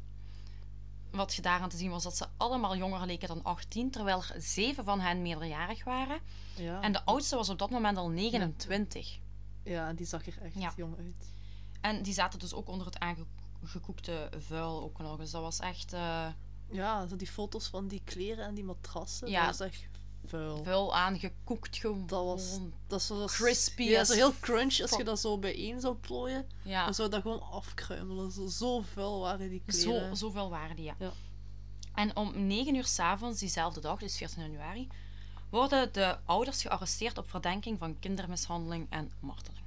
[1.14, 4.34] wat je daaraan te zien was dat ze allemaal jonger leken dan 18, terwijl er
[4.42, 6.20] zeven van hen meerderjarig waren.
[6.56, 6.80] Ja.
[6.80, 9.18] En de oudste was op dat moment al 29.
[9.62, 10.72] ja, en die zag er echt Ja.
[10.76, 11.32] jong uit.
[11.80, 15.16] En die zaten dus ook onder het aangekoekte vuil ook nog.
[15.16, 16.26] Dus dat was echt eh,
[16.70, 19.28] Ja, zo die foto's van die kleren en die matrassen.
[19.30, 19.46] Ja.
[19.46, 19.86] Dat was echt
[20.26, 20.64] vuil.
[20.64, 22.06] vuil aangekoekt gewoon.
[22.06, 25.80] Dat was, dat is zo Crispy Ja, zo heel crunch als je dat zo bijeen
[25.80, 26.46] zou plooien.
[26.62, 28.30] Ja, Dan zou dat gewoon afkruimelen.
[28.30, 30.16] Zo, zo vuil waren die zo, kleren.
[30.16, 30.94] zoveel waren die, ja.
[30.98, 31.12] Ja.
[31.94, 34.88] En om 9 uur s'avonds diezelfde dag, dus 14 januari,
[35.50, 39.63] worden de ouders gearresteerd op verdenking van kindermishandeling en marteling.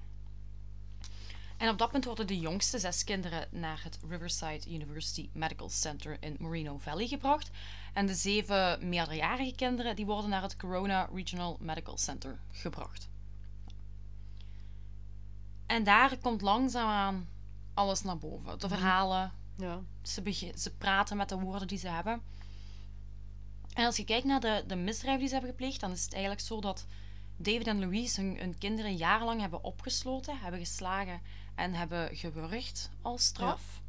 [1.58, 6.18] En op dat punt worden de jongste zes kinderen naar het Riverside University Medical Center
[6.20, 7.50] in Moreno Valley gebracht.
[7.94, 13.10] En de zeven meerderjarige kinderen die worden naar het Corona Regional Medical Center gebracht.
[15.66, 17.28] En daar komt langzaamaan
[17.74, 18.60] alles naar boven.
[18.60, 19.82] De verhalen, Ja.
[20.02, 22.22] ze, ze praten met de woorden die ze hebben.
[23.74, 26.14] En als je kijkt naar de, de misdrijven die ze hebben gepleegd, dan is het
[26.14, 26.86] eigenlijk zo dat
[27.38, 31.22] David en Louise hun, hun kinderen jarenlang hebben opgesloten, hebben geslagen
[31.56, 33.82] en hebben gewurgd als straf.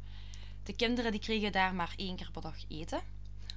[0.63, 3.01] De kinderen die kregen daar maar één keer per dag eten.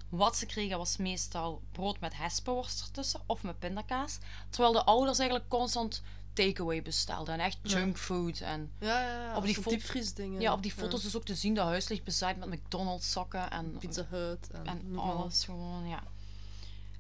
[0.09, 4.19] Wat ze kregen was meestal brood met hespenworst ertussen of met pindakaas.
[4.51, 6.03] Terwijl de ouders eigenlijk constant
[6.33, 8.41] takeaway bestelden en echt junkfood.
[8.41, 9.37] En Ja, ja, ja.
[9.37, 10.41] Op die diepvriesdingen.
[10.41, 13.51] ja, op die foto's is ook te zien dat huis ligt bezaaid met McDonald's zakken
[13.51, 16.03] en, Pizza Hut en, en alles gewoon, ja.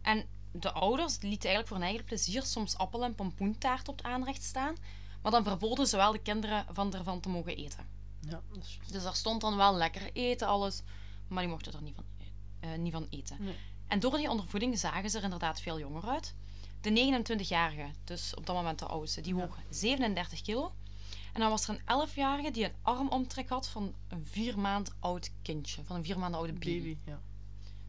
[0.02, 4.06] En de ouders lieten eigenlijk voor hun eigen plezier soms appel- en pompoentaart op het
[4.06, 4.74] aanrecht staan.
[5.22, 7.86] Maar dan verboden ze wel de kinderen van ervan te mogen eten.
[8.20, 8.92] Ja, dat is juist.
[8.92, 10.82] Dus daar stond dan wel lekker eten, alles.
[11.28, 12.04] Maar die mochten er niet van,
[12.60, 13.36] eh, niet van eten.
[13.40, 13.54] Nee.
[13.86, 16.34] En door die ondervoeding zagen ze er inderdaad veel jonger uit.
[16.80, 19.40] De 29-jarige, dus op dat moment de oudste, die Ja.
[19.40, 20.72] woog 37 kilo.
[21.32, 25.30] En dan was er een 11-jarige die een armomtrek had van een vier maand oud
[25.42, 25.84] kindje.
[25.84, 26.76] Van een vier maanden oude baby.
[26.78, 27.20] Baby, ja.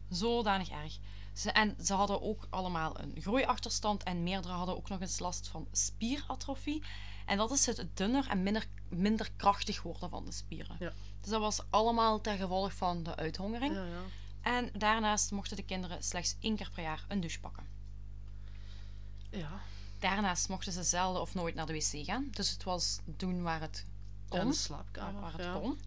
[0.08, 0.98] Zodanig erg.
[1.34, 5.48] Ze, en ze hadden ook allemaal een groeiachterstand en meerdere hadden ook nog eens last
[5.48, 6.82] van spieratrofie.
[7.26, 10.76] En dat is het dunner en minder, minder krachtig worden van de spieren.
[10.78, 10.92] Ja.
[11.20, 13.74] Dus dat was allemaal ter gevolg van de uithongering.
[13.74, 14.02] Ja, ja.
[14.40, 17.66] En daarnaast mochten de kinderen slechts één keer per jaar een douche pakken.
[19.30, 19.60] Ja,
[20.04, 22.28] Daarnaast mochten ze zelden of nooit naar de wc gaan.
[22.30, 23.86] Dus het was doen waar het
[24.28, 24.38] kon.
[24.38, 25.20] en de slaapkamer.
[25.20, 25.80] waar het kon.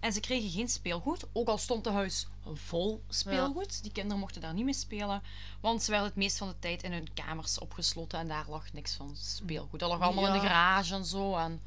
[0.00, 3.82] En ze kregen geen speelgoed, ook al stond het huis vol speelgoed.
[3.82, 5.22] Die kinderen mochten daar niet mee spelen,
[5.60, 8.72] want ze werden het meest van de tijd in hun kamers opgesloten en daar lag
[8.72, 9.80] niks van speelgoed.
[9.80, 11.36] Dat lag allemaal in de garage en zo.
[11.36, 11.60] En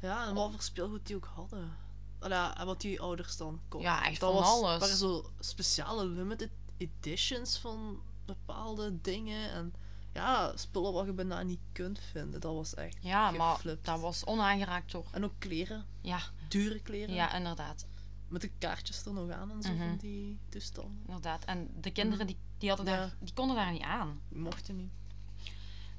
[0.00, 1.76] Ja, en wat voor speelgoed die ook hadden.
[2.18, 3.90] Ah, Ja, en wat die ouders dan kochten.
[3.90, 4.80] Ja, echt dat van was, alles.
[4.80, 9.50] waren zo speciale limited editions van bepaalde dingen.
[9.52, 9.74] En
[10.12, 12.40] ja, spullen wat je bijna niet kunt vinden.
[12.40, 15.06] Dat was echt ja, maar dat was onaangeraakt door.
[15.10, 15.86] En ook kleren.
[16.00, 17.14] Ja, Dure kleren.
[17.14, 17.86] ja, inderdaad.
[18.28, 19.78] Met de kaartjes er nog aan en zo Mhm.
[19.88, 21.00] van die toestanden.
[21.06, 21.44] inderdaad.
[21.44, 22.96] En de kinderen die, die, hadden Ja.
[22.96, 24.20] daar, die konden daar niet aan.
[24.28, 24.90] Die mochten niet.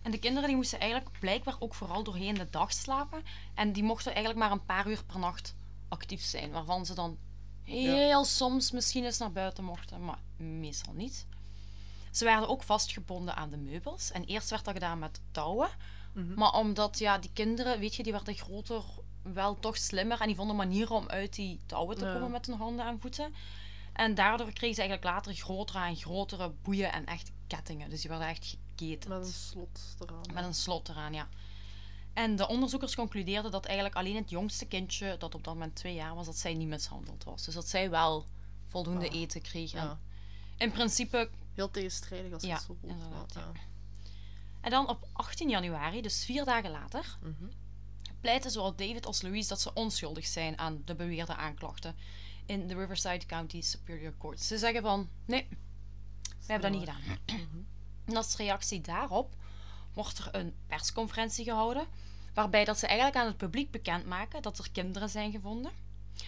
[0.01, 3.23] En de kinderen die moesten eigenlijk blijkbaar ook vooral doorheen de dag slapen.
[3.55, 5.55] En die mochten eigenlijk maar een paar uur per nacht
[5.87, 6.51] actief zijn.
[6.51, 7.17] Waarvan ze dan
[7.63, 11.25] heel soms misschien eens naar buiten mochten, maar meestal niet.
[12.11, 14.11] Ze werden ook vastgebonden aan de meubels.
[14.11, 15.69] En eerst werd dat gedaan met touwen.
[16.13, 16.33] Mhm.
[16.33, 18.83] Maar omdat ja, die kinderen, weet je, die werden groter,
[19.33, 20.21] wel toch slimmer.
[20.21, 22.13] En die vonden manieren om uit die touwen te Ja.
[22.13, 23.33] komen met hun handen en voeten.
[23.93, 27.89] En daardoor kregen ze eigenlijk later grotere en grotere boeien en echt kettingen.
[27.89, 29.07] Dus die werden echt geketend.
[29.07, 30.33] Met een slot eraan.
[30.33, 31.27] Met een slot eraan, ja.
[32.13, 35.93] En de onderzoekers concludeerden dat eigenlijk alleen het jongste kindje, dat op dat moment twee
[35.93, 37.45] jaar was, dat zij niet mishandeld was.
[37.45, 38.25] Dus dat zij wel
[38.67, 39.71] voldoende Ah, eten kreeg.
[39.71, 39.99] Ja.
[40.57, 41.29] in principe...
[41.53, 42.95] Heel tegenstrijdig als Ja, het zo maar,
[43.35, 43.51] ja.
[44.61, 47.45] En dan op 18 januari, dus vier dagen later, Mhm.
[48.21, 51.95] Pleiten zowel David als Louise dat ze onschuldig zijn aan de beweerde aanklachten
[52.45, 54.41] in de Riverside County Superior Court.
[54.41, 55.47] Ze zeggen van, nee,
[56.21, 57.19] we hebben dat niet gedaan.
[57.25, 57.57] Mhm.
[58.05, 59.35] En als reactie daarop
[59.93, 61.87] wordt er een persconferentie gehouden,
[62.33, 65.71] waarbij dat ze eigenlijk aan het publiek bekendmaken dat er kinderen zijn gevonden,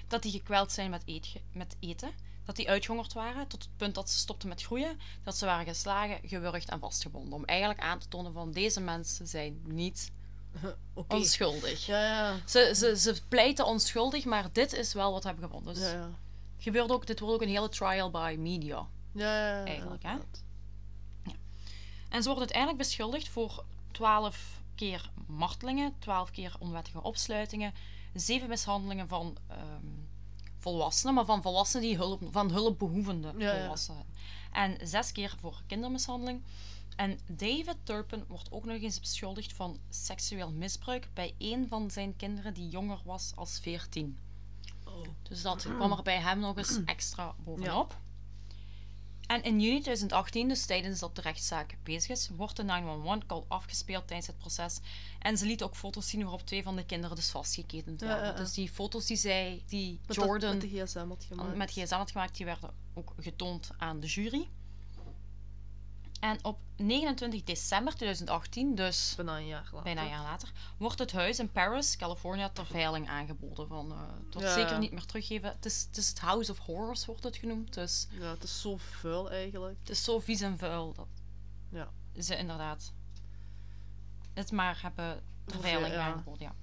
[0.08, 1.04] dat die gekweld zijn met,
[1.52, 2.12] met eten,
[2.46, 5.66] dat die uitgehongerd waren tot het punt dat ze stopten met groeien, dat ze waren
[5.66, 7.34] geslagen, gewurgd en vastgebonden.
[7.34, 10.12] Om eigenlijk aan te tonen van deze mensen zijn niet
[11.08, 11.86] Onschuldig.
[11.86, 12.38] Ja, ja.
[12.46, 15.74] Ze, ze, ze pleiten onschuldig, maar dit is wel wat we hebben gevonden.
[15.74, 16.10] Dus Ja, ja.
[16.58, 18.88] gebeurt ook, dit wordt ook een hele trial by media.
[19.12, 20.18] Ja, Eigenlijk, hè?
[22.10, 27.74] En ze wordt uiteindelijk beschuldigd voor 12 keer martelingen, 12 keer onwettige opsluitingen,
[28.14, 29.60] 7 mishandelingen van ehm,
[30.60, 34.06] volwassenen, maar van volwassenen die hulp, van hulpbehoevende volwassenen.
[34.52, 36.44] En 6 keer voor kindermishandeling.
[37.02, 42.16] En David Turpin wordt ook nog eens beschuldigd van seksueel misbruik bij één van zijn
[42.16, 44.18] kinderen die jonger was als 14.
[44.86, 45.08] Oh.
[45.22, 47.98] Dus dat kwam er bij hem nog eens extra bovenop.
[49.28, 54.08] En in juni 2018, dus tijdens dat de rechtszaak bezig is, wordt de 911-call afgespeeld
[54.08, 54.80] tijdens het proces.
[55.20, 58.24] En ze liet ook foto's zien waarop twee van de kinderen dus vastgeketend Ja, waren.
[58.26, 58.38] ja, ja.
[58.38, 61.56] Dus die foto's die zij, die Met dat- Jordan met de gsm had gemaakt.
[61.56, 64.50] met gsm had gemaakt, die werden ook getoond aan de jury.
[66.22, 69.84] En op 29 december 2018, dus Bijna een jaar later.
[69.84, 73.68] bijna een jaar later, wordt het huis in Paris, California, ter veiling aangeboden.
[73.68, 74.54] Van, eh, het wordt Ja.
[74.54, 75.50] zeker niet meer teruggeven.
[75.50, 77.74] Het is, het is het House of Horrors, wordt het genoemd.
[77.74, 79.80] Dus Ja, het is zo vuil eigenlijk.
[79.80, 81.08] het is zo vies en vuil dat
[81.70, 81.90] Ja.
[82.20, 82.94] ze inderdaad
[84.34, 86.06] het maar hebben ter veiling ja.
[86.12, 86.42] aangeboden.
[86.42, 86.56] Ja.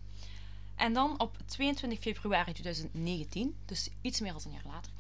[0.75, 4.92] En dan op 22 februari 2019, dus iets meer dan een jaar later,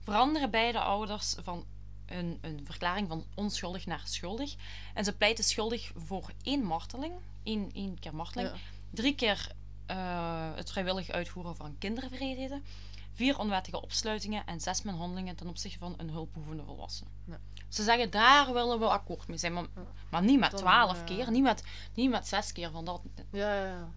[0.00, 1.64] veranderen beide ouders van
[2.06, 4.54] een, een verklaring van onschuldig naar schuldig.
[4.94, 8.56] En ze pleiten schuldig voor één marteling, één, één keer marteling, Ja.
[8.90, 9.50] drie keer
[9.86, 12.64] eh, het vrijwillig uitvoeren van kindervreedheden,
[13.12, 17.10] vier onwettige opsluitingen en zes mishandelingen ten opzichte van een hulpbehoevende volwassene.
[17.24, 17.38] Ja.
[17.68, 19.82] Ze zeggen, daar willen we akkoord mee zijn, maar, Ja.
[20.10, 21.04] maar niet met Dan, twaalf ja.
[21.04, 21.64] keer, niet met,
[21.94, 23.00] niet met zes keer van dat.
[23.30, 23.88] Ja, ja, ja.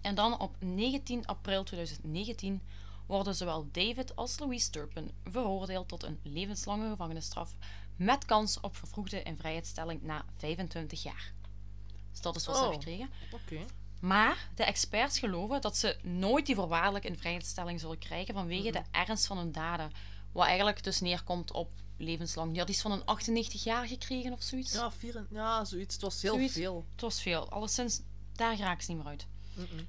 [0.00, 2.62] En dan op 19 april 2019
[3.10, 7.54] worden zowel David als Louise Turpin veroordeeld tot een levenslange gevangenisstraf
[7.96, 11.32] met kans op vervroegde invrijheidstelling na 25 jaar.
[12.10, 12.68] Dus dat is wat ze Oh.
[12.70, 13.10] hebben gekregen.
[13.32, 13.64] Oké.
[14.00, 18.72] Maar de experts geloven dat ze nooit die voorwaardelijke invrijheidstelling zullen krijgen vanwege Mhm.
[18.72, 19.90] de ernst van hun daden.
[20.32, 22.50] Wat eigenlijk dus neerkomt op levenslang.
[22.50, 24.72] Die had iets van een 98 jaar gekregen of zoiets.
[24.72, 25.94] Ja, vier, ja, zoiets.
[25.94, 26.52] Het was heel Zoiets.
[26.52, 26.84] veel.
[26.92, 27.48] Het was veel.
[27.50, 28.00] Alleszins,
[28.32, 29.26] daar raak ze niet meer uit.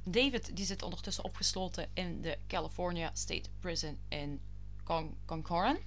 [0.04, 4.42] David die zit ondertussen opgesloten in de California State Prison in
[4.84, 5.78] Con.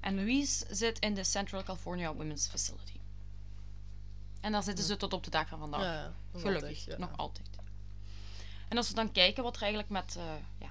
[0.00, 2.98] En Louise zit in de Central California Women's Facility.
[4.40, 5.82] En daar zitten ze tot op de dag van vandaag.
[5.82, 6.98] Ja, Gelukkig, altijd, ja.
[6.98, 7.48] nog altijd.
[8.68, 10.70] En als we dan kijken wat er eigenlijk met eh, ja,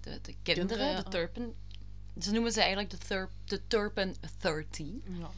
[0.00, 1.54] de, de kinderen, de Turpen...
[2.20, 5.02] Ze noemen ze eigenlijk de, de Turpen 13.
[5.18, 5.30] Ja.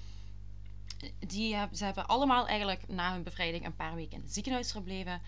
[1.18, 5.20] Die ze hebben allemaal eigenlijk na hun bevrijding een paar weken in het ziekenhuis verbleven.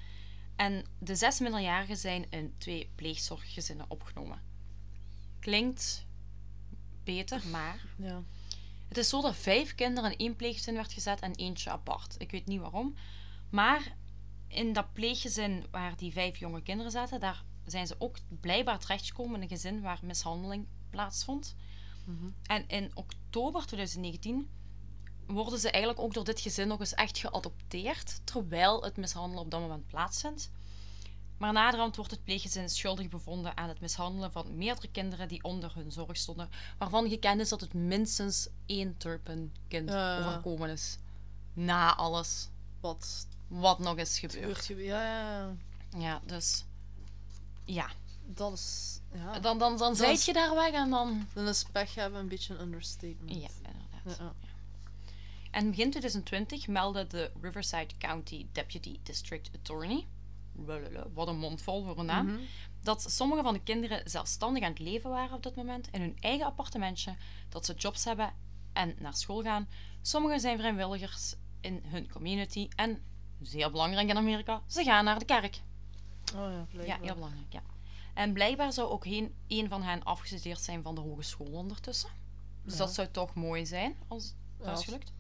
[0.57, 4.43] En de zes minderjarigen zijn in twee pleegzorggezinnen opgenomen.
[5.41, 6.07] Klinkt
[7.05, 8.23] beter, maar Ja.
[8.89, 12.15] het is zo dat vijf kinderen in één pleeggezin werd gezet en eentje apart.
[12.19, 12.95] Ik weet niet waarom.
[13.51, 13.97] Maar
[14.49, 19.35] in dat pleeggezin waar die vijf jonge kinderen zaten, daar zijn ze ook blijkbaar terechtgekomen
[19.37, 21.57] in een gezin waar mishandeling plaatsvond.
[22.05, 22.29] Mhm.
[22.47, 24.49] En in oktober 2019
[25.27, 29.51] worden ze eigenlijk ook door dit gezin nog eens echt geadopteerd, terwijl het mishandelen op
[29.51, 30.51] dat moment plaatsvindt.
[31.39, 35.75] Maar naderhand wordt het pleeggezin schuldig bevonden aan het mishandelen van meerdere kinderen die onder
[35.75, 38.97] hun zorg stonden, waarvan gekend is dat het minstens één
[39.69, 40.19] ja.
[40.19, 40.99] overkomen is.
[41.53, 42.49] Na alles
[42.81, 44.67] Wat wat nog is gebeurd.
[44.67, 45.55] Ja, ja, ja.
[45.99, 46.65] Ja, dus...
[47.65, 47.91] Ja,
[48.27, 49.01] Dat is...
[49.13, 49.39] Ja.
[49.39, 51.27] dan, dan, dan Dat zijt je daar weg en dan...
[51.33, 53.41] Dan is pech hebben een beetje een understatement.
[53.41, 54.19] Ja, inderdaad.
[54.19, 54.35] Ja.
[55.55, 60.07] En begin 2020 meldde de Riverside County Deputy District Attorney,
[61.15, 62.39] wat een mondvol voor een naam, Mhm.
[62.83, 66.17] dat sommige van de kinderen zelfstandig aan het leven waren op dat moment in hun
[66.21, 67.17] eigen appartementje,
[67.49, 68.33] dat ze jobs hebben
[68.73, 69.69] en naar school gaan.
[70.03, 73.03] Sommigen zijn vrijwilligers in hun community en,
[73.41, 75.61] zeer belangrijk in Amerika, ze gaan naar de kerk.
[76.35, 77.01] Oh ja, Ja, blijkbaar.
[77.03, 77.63] heel belangrijk, ja.
[78.15, 82.11] En blijkbaar zou ook een, een van hen afgestudeerd zijn van de hogeschool ondertussen.
[82.65, 82.79] Dus Ja.
[82.79, 85.13] dat zou toch mooi zijn als Ja, dat is gelukt.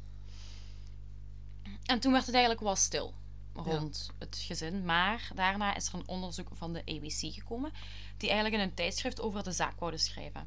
[1.85, 3.15] En toen werd het eigenlijk wel stil
[3.55, 4.85] rond het gezin.
[4.85, 7.73] Maar daarna is er een onderzoek van de ABC gekomen,
[8.17, 10.47] die eigenlijk in een tijdschrift over de zaak wouden schrijven.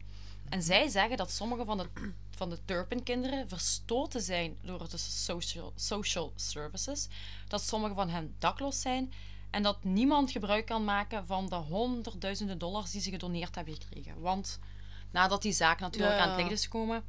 [0.50, 1.90] En zij zeggen dat sommige van de,
[2.32, 7.08] van de Turpin-kinderen verstoten zijn door de social, social services,
[7.48, 9.14] dat sommige van hen dakloos zijn
[9.50, 14.20] en dat niemand gebruik kan maken van de honderdduizenden dollars die ze gedoneerd hebben gekregen.
[14.20, 14.60] Want
[15.12, 16.22] nadat die zaak natuurlijk Ja.
[16.24, 17.04] aan het licht is gekomen,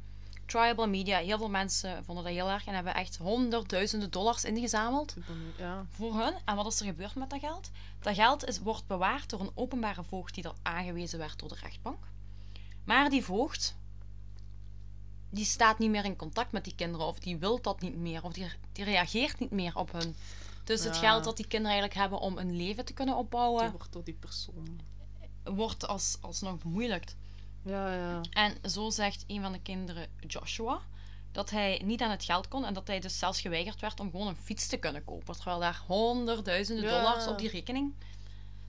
[0.49, 5.15] tribal media, heel veel mensen vonden dat heel erg en hebben echt honderdduizenden dollars ingezameld
[5.57, 5.85] Ja.
[5.89, 6.33] voor hun.
[6.45, 7.71] En wat is er gebeurd met dat geld?
[7.99, 11.57] Dat geld is, wordt bewaard door een openbare voogd die er aangewezen werd door de
[11.61, 12.03] rechtbank.
[12.83, 13.75] Maar die voogd,
[15.29, 18.23] die staat niet meer in contact met die kinderen, of die wil dat niet meer,
[18.23, 20.15] of die, die reageert niet meer op hun.
[20.63, 23.71] Dus het geld dat die kinderen eigenlijk hebben om een leven te kunnen Die opbouwen,
[23.71, 24.79] wordt door die persoon.
[25.43, 27.15] wordt als, alsnog bemoeilijkt.
[27.61, 28.21] Ja, ja.
[28.29, 30.81] En zo zegt een van de kinderen, Joshua,
[31.31, 34.11] dat hij niet aan het geld kon en dat hij dus zelfs geweigerd werd om
[34.11, 35.35] gewoon een fiets te kunnen kopen.
[35.35, 36.91] Terwijl daar honderdduizenden Ja.
[37.01, 37.93] dollars op die rekening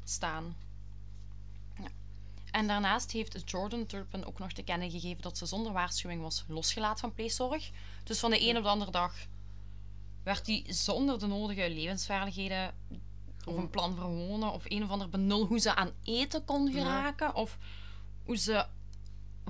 [0.04, 0.56] staan.
[1.78, 1.88] Ja.
[2.50, 6.44] En daarnaast heeft Jordan Turpin ook nog te kennen gegeven dat ze zonder waarschuwing was
[6.48, 7.70] losgelaten van pleegzorg.
[8.04, 9.14] Dus van de een op de andere dag
[10.22, 12.74] werd hij zonder de nodige levensvaardigheden
[13.46, 16.66] of een plan voor wonen of een of ander benul hoe ze aan eten kon
[16.66, 16.72] Ja.
[16.72, 17.58] geraken of
[18.24, 18.66] hoe ze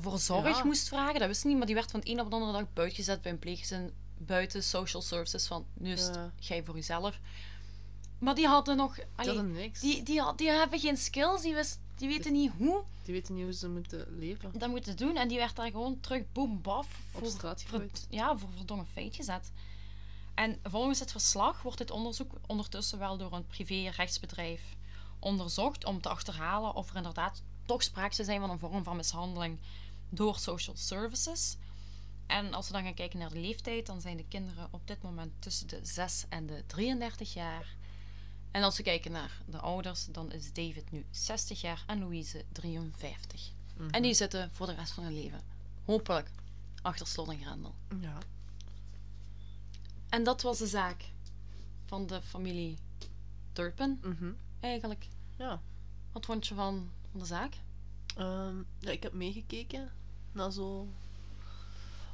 [0.03, 0.65] voor zorg Ja.
[0.65, 1.19] moest vragen.
[1.19, 3.23] Dat wist niet, maar die werd van de een op de andere dag buiten gezet
[3.23, 6.33] bij een pleeggezin buiten social services van nu is het Ja.
[6.39, 7.19] jij voor jezelf.
[8.19, 8.95] Maar die hadden nog...
[8.95, 9.81] Die allee, hadden niks.
[9.81, 13.45] die, die, die hebben geen skills, die, wist, die weten niet hoe Die weten niet
[13.45, 14.51] hoe ze moeten leven.
[14.59, 15.17] dat moeten doen.
[15.17, 18.07] En die werd daar gewoon terug boem baf Op voor, straat gegooid.
[18.11, 19.53] ja, voor verdomme feit gezet.
[20.35, 24.63] En volgens het verslag wordt dit onderzoek ondertussen wel door een privé-rechtsbedrijf
[25.19, 28.97] onderzocht om te achterhalen of er inderdaad toch sprake zou zijn van een vorm van
[28.97, 29.59] mishandeling
[30.11, 31.57] door social services.
[32.27, 35.03] En als we dan gaan kijken naar de leeftijd, dan zijn de kinderen op dit
[35.03, 37.77] moment tussen de 6 en de 33 jaar.
[38.51, 42.45] En als we kijken naar de ouders, dan is David nu 60 jaar en Louise
[42.53, 43.53] 53.
[43.77, 43.89] Mhm.
[43.91, 45.41] En die zitten voor de rest van hun leven,
[45.85, 46.31] hopelijk,
[46.83, 47.75] achter slot en grendel.
[48.01, 48.19] Ja.
[50.09, 51.05] En dat was de zaak
[51.87, 52.79] van de familie
[53.53, 54.33] Turpin, Mhm.
[54.61, 55.07] eigenlijk.
[55.37, 55.61] Ja.
[56.13, 57.55] Wat vond je van, van de zaak?
[58.17, 59.93] Ehm, ja, ik heb meegekeken
[60.33, 60.89] naar zo...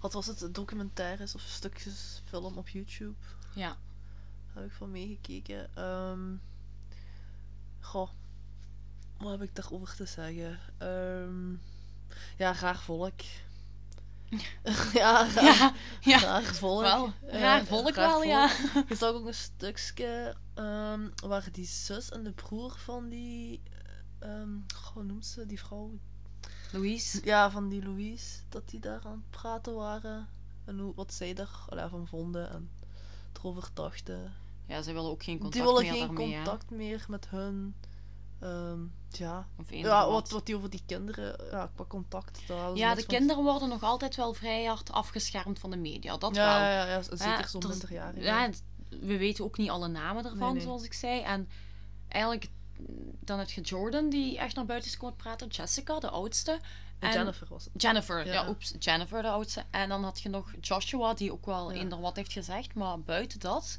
[0.00, 0.54] Wat was het?
[0.54, 3.14] Documentaires of stukjes film op YouTube.
[3.54, 3.76] Ja.
[4.52, 5.76] Heb ik van meegekeken.
[5.76, 6.34] Ehm
[7.86, 8.10] goh.
[9.18, 10.58] Wat heb ik daarover te zeggen?
[10.78, 11.50] Ehm,
[12.36, 13.20] ja, raar volk.
[14.92, 16.18] ja, raar, Ja, ja.
[16.20, 16.80] raar volk.
[16.82, 18.50] Wel, Eh, raar volk wel, ja.
[18.88, 23.62] Je zag ook een stukje ehm, waar die zus en de broer van die...
[24.74, 25.98] goh, hoe noemt ze die vrouw?
[26.76, 27.20] Louise.
[27.24, 28.38] Ja, van die Louise.
[28.48, 30.28] Dat die daar aan het praten waren.
[30.64, 31.34] En hoe, wat zij
[31.68, 32.70] daarvan vonden en
[33.32, 34.32] erover dachten.
[34.66, 36.42] Ja, ze willen ook geen contact die willen meer geen daarmee, hè.
[36.42, 37.74] contact meer met hun.
[38.40, 40.30] Ehm, ja, ja wat.
[40.30, 42.42] wat, die over die kinderen, ja, qua contact.
[42.74, 46.16] Ja, de van- kinderen worden nog altijd wel vrij hard afgeschermd van de media.
[46.16, 46.54] Dat ja, wel.
[46.54, 48.24] Ja, ja, ja, zeker Ja, zo'n er minderjarige.
[48.24, 48.50] Ja,
[48.88, 50.62] we weten ook niet alle namen ervan, Nee, nee.
[50.62, 51.20] zoals ik zei.
[51.22, 51.48] En
[52.08, 52.48] eigenlijk,
[53.20, 55.48] dan heb je Jordan, die echt naar buiten is komen praten.
[55.48, 56.52] Jessica, de oudste.
[56.98, 57.82] En en- Jennifer was het.
[57.82, 58.48] Jennifer, ja, Ja.
[58.48, 59.64] oeps, Jennifer, de oudste.
[59.70, 61.80] En dan had je nog Joshua, die ook wel Ja.
[61.80, 62.74] eender wat heeft gezegd.
[62.74, 63.78] Maar buiten dat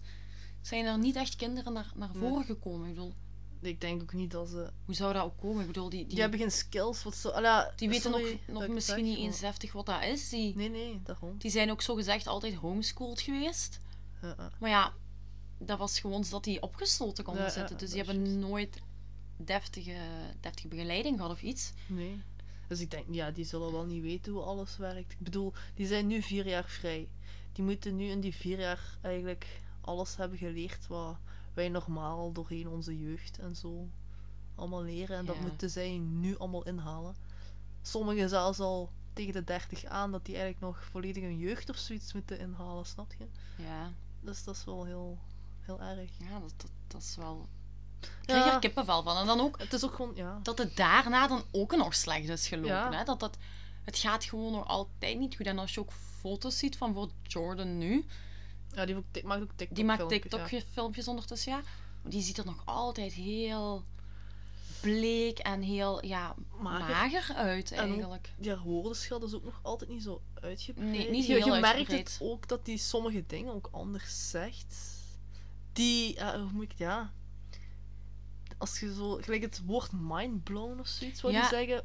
[0.62, 2.30] zijn er niet echt kinderen naar, naar Nee.
[2.30, 2.88] voren gekomen.
[2.88, 3.14] Ik bedoel,
[3.62, 4.70] Ik denk ook niet dat ze...
[4.86, 5.62] hoe zou dat ook komen?
[5.62, 7.04] Ik bedoel, die, die, Die hebben geen skills.
[7.04, 7.32] Wat zo,
[7.76, 10.30] die weten sorry nog, nog misschien zeg, niet eens deftig wat dat is.
[10.30, 11.36] Die, Nee, nee, daarom.
[11.38, 13.80] die zijn ook zo gezegd altijd homeschooled geweest.
[14.22, 14.36] Ja.
[14.60, 14.93] Maar ja,
[15.58, 17.78] dat was gewoon zodat die opgesloten konden Ja, ja, zitten.
[17.78, 18.80] Dus die hebben nooit
[19.38, 19.98] deftige,
[20.40, 21.74] deftige begeleiding gehad of iets.
[21.88, 22.22] Nee.
[22.68, 25.12] Dus ik denk, ja, die zullen wel niet weten hoe alles werkt.
[25.12, 27.08] Ik bedoel, die zijn nu vier jaar vrij.
[27.52, 31.18] Die moeten nu in die vier jaar eigenlijk alles hebben geleerd wat
[31.54, 33.88] wij normaal doorheen onze jeugd en zo
[34.56, 35.18] allemaal leren.
[35.18, 37.16] En dat moeten zij nu allemaal inhalen.
[37.82, 41.78] Sommigen zelfs al tegen de 30 aan, dat die eigenlijk nog volledig een jeugd of
[41.78, 43.28] zoiets moeten inhalen, snap je?
[43.64, 45.18] Ja, Dus dat is wel heel,
[45.60, 46.10] heel erg.
[46.18, 47.48] ja dat, dat, dat is wel...
[48.02, 49.18] Ik krijg er kippenvel van.
[49.18, 50.39] En dan ook Het is ook gewoon, ja.
[50.43, 52.93] dat het daarna dan ook nog slecht is gelopen.
[52.93, 53.04] Hè?
[53.04, 53.38] Dat, dat,
[53.84, 55.45] het gaat gewoon nog altijd niet goed.
[55.45, 58.06] En als je ook foto's ziet van voor Jordan nu,
[58.72, 60.08] Ja, die, maakt ook TikTok die maakt ja.
[60.08, 61.62] TikTok-filmpjes ondertussen, ja.
[62.02, 63.86] Maar die ziet er nog altijd heel
[64.82, 66.89] bleek en heel ja, Mager.
[66.89, 68.34] mager, uit En eigenlijk.
[68.38, 70.89] die haar woordenschat is ook nog altijd niet zo uitgebreid.
[70.89, 72.10] Nee, niet je, heel je merkt uitgebreid.
[72.10, 74.76] het ook dat hij sommige dingen ook anders zegt.
[75.74, 77.14] Die, ja, hoe moet ik ja.
[78.58, 81.30] Als je zo, gelijk het woord mindblown of zoiets, Ja.
[81.30, 81.84] je zeggen.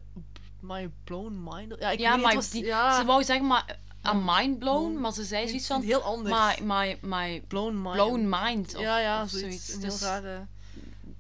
[0.61, 1.75] My blown mind.
[1.79, 4.59] Ja, ik ja, weet niet, het was, die, ja, ze wou zeggen, maar a mind
[4.59, 6.59] blown, maar ze zei zoiets iets van, heel anders.
[6.61, 7.95] my, my, my blown mind.
[7.95, 8.75] blown mind.
[8.75, 9.73] Of, ja, ja, of zoiets.
[9.73, 10.47] Een Dus heel rare.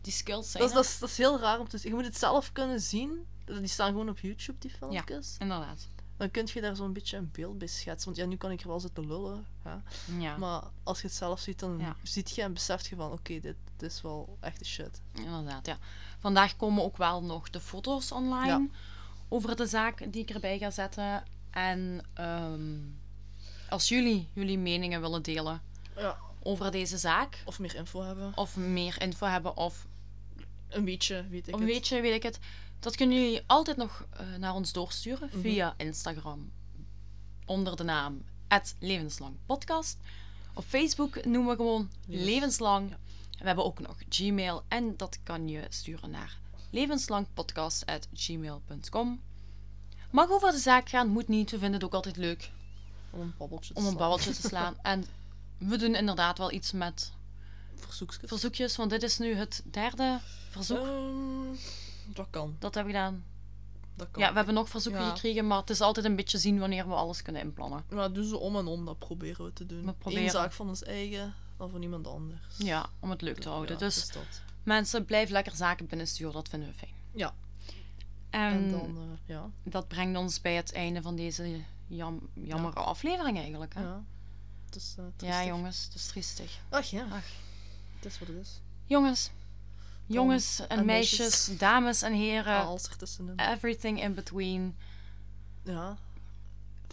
[0.00, 0.82] die skills zijn Dat is, er.
[0.82, 1.90] dat, is, dat is heel raar om te zien.
[1.90, 3.26] Je moet het zelf kunnen zien.
[3.44, 5.36] Die staan gewoon op YouTube, die filmpjes.
[5.38, 5.88] Inderdaad.
[6.16, 8.04] Dan kun je daar zo'n beetje een beeld bij schetsen.
[8.04, 9.46] Want ja, nu kan ik er wel zitten lullen.
[9.64, 9.82] Ja.
[10.18, 11.96] Ja, Maar als je het zelf ziet, dan Ja.
[12.02, 15.00] ziet je en beseft je van, oké, dit, is wel echte shit.
[15.14, 15.78] inderdaad, ja.
[16.18, 18.68] Vandaag komen ook wel nog de foto's online
[19.28, 21.24] over de zaak die ik erbij ga zetten.
[21.50, 22.76] En ehm,
[23.68, 25.62] als jullie jullie meningen willen delen
[25.96, 26.16] Ja.
[26.42, 28.32] over deze zaak, Of meer info hebben.
[28.36, 29.86] of meer info hebben, of
[30.68, 31.64] Een beetje, weet ik het.
[31.64, 32.38] weet je, weet ik het.
[32.80, 35.40] Dat kunnen jullie altijd nog eh, naar ons doorsturen Mhm.
[35.40, 36.52] via Instagram.
[37.46, 38.22] Onder de naam
[38.78, 39.98] Levenslang Podcast.
[40.54, 42.90] Op Facebook noemen we gewoon Levens- Levenslang.
[42.90, 42.96] ja.
[43.42, 46.38] We hebben ook nog Gmail en dat kan je sturen naar
[46.70, 49.20] levenslangpodcast.gmail.com.
[50.10, 51.50] Mag over de zaak gaan, moet niet.
[51.50, 52.50] We vinden het ook altijd leuk
[53.10, 54.76] Om een babbeltje te om een babbeltje te slaan.
[54.82, 55.04] En
[55.58, 57.12] we doen inderdaad wel iets met
[57.74, 58.28] Verzoekjes.
[58.28, 60.18] verzoekjes, want dit is nu het derde
[60.50, 61.54] verzoek Ehm,
[62.14, 62.56] dat kan.
[62.58, 63.24] dat we hebben gedaan.
[63.94, 64.22] Dat kan.
[64.22, 65.10] Ja, we hebben nog verzoeken Ja.
[65.14, 67.84] gekregen, maar het is altijd een beetje zien wanneer we alles kunnen inplannen.
[68.12, 69.84] Doen ze om en om, dat proberen we te doen.
[69.84, 70.24] We proberen.
[70.24, 72.56] Eén zaak van ons eigen, dan van iemand anders.
[72.58, 73.72] Ja, om het leuk te houden.
[73.74, 74.42] Ja, dus dat.
[74.62, 76.92] mensen, blijf lekker zaken binnensturen, dat vinden we fijn.
[77.14, 77.34] Ja.
[78.30, 79.50] En, En dan, eh, ja.
[79.62, 83.74] dat brengt ons bij het einde van deze jam jammere aflevering eigenlijk.
[83.74, 83.80] Hè?
[83.80, 84.04] Ja, Ja.
[84.66, 85.44] Het is, eh, triestig.
[85.46, 86.60] jongens, het is triestig.
[86.68, 87.02] Ach ja.
[87.10, 87.24] Ach.
[87.96, 88.60] Het is wat het is.
[88.84, 89.30] Jongens,
[90.06, 91.58] jongens en, en meisjes, meisjes.
[91.58, 93.38] dames en heren, Alles ertussenin.
[93.38, 94.76] everything in between.
[95.64, 95.96] Ja.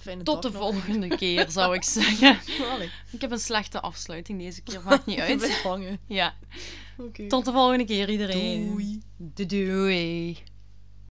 [0.02, 0.58] Fijne Tot de nog.
[0.62, 2.40] volgende keer, zou ik zeggen.
[2.72, 2.90] Allee.
[3.12, 5.38] Ik heb een slechte afsluiting deze keer, maakt niet uit.
[5.38, 6.00] Blijf hangen.
[6.08, 6.34] Ja,
[6.98, 7.28] Oké.
[7.28, 8.68] tot de volgende keer iedereen.
[8.68, 9.02] Doei.
[9.48, 10.38] doei.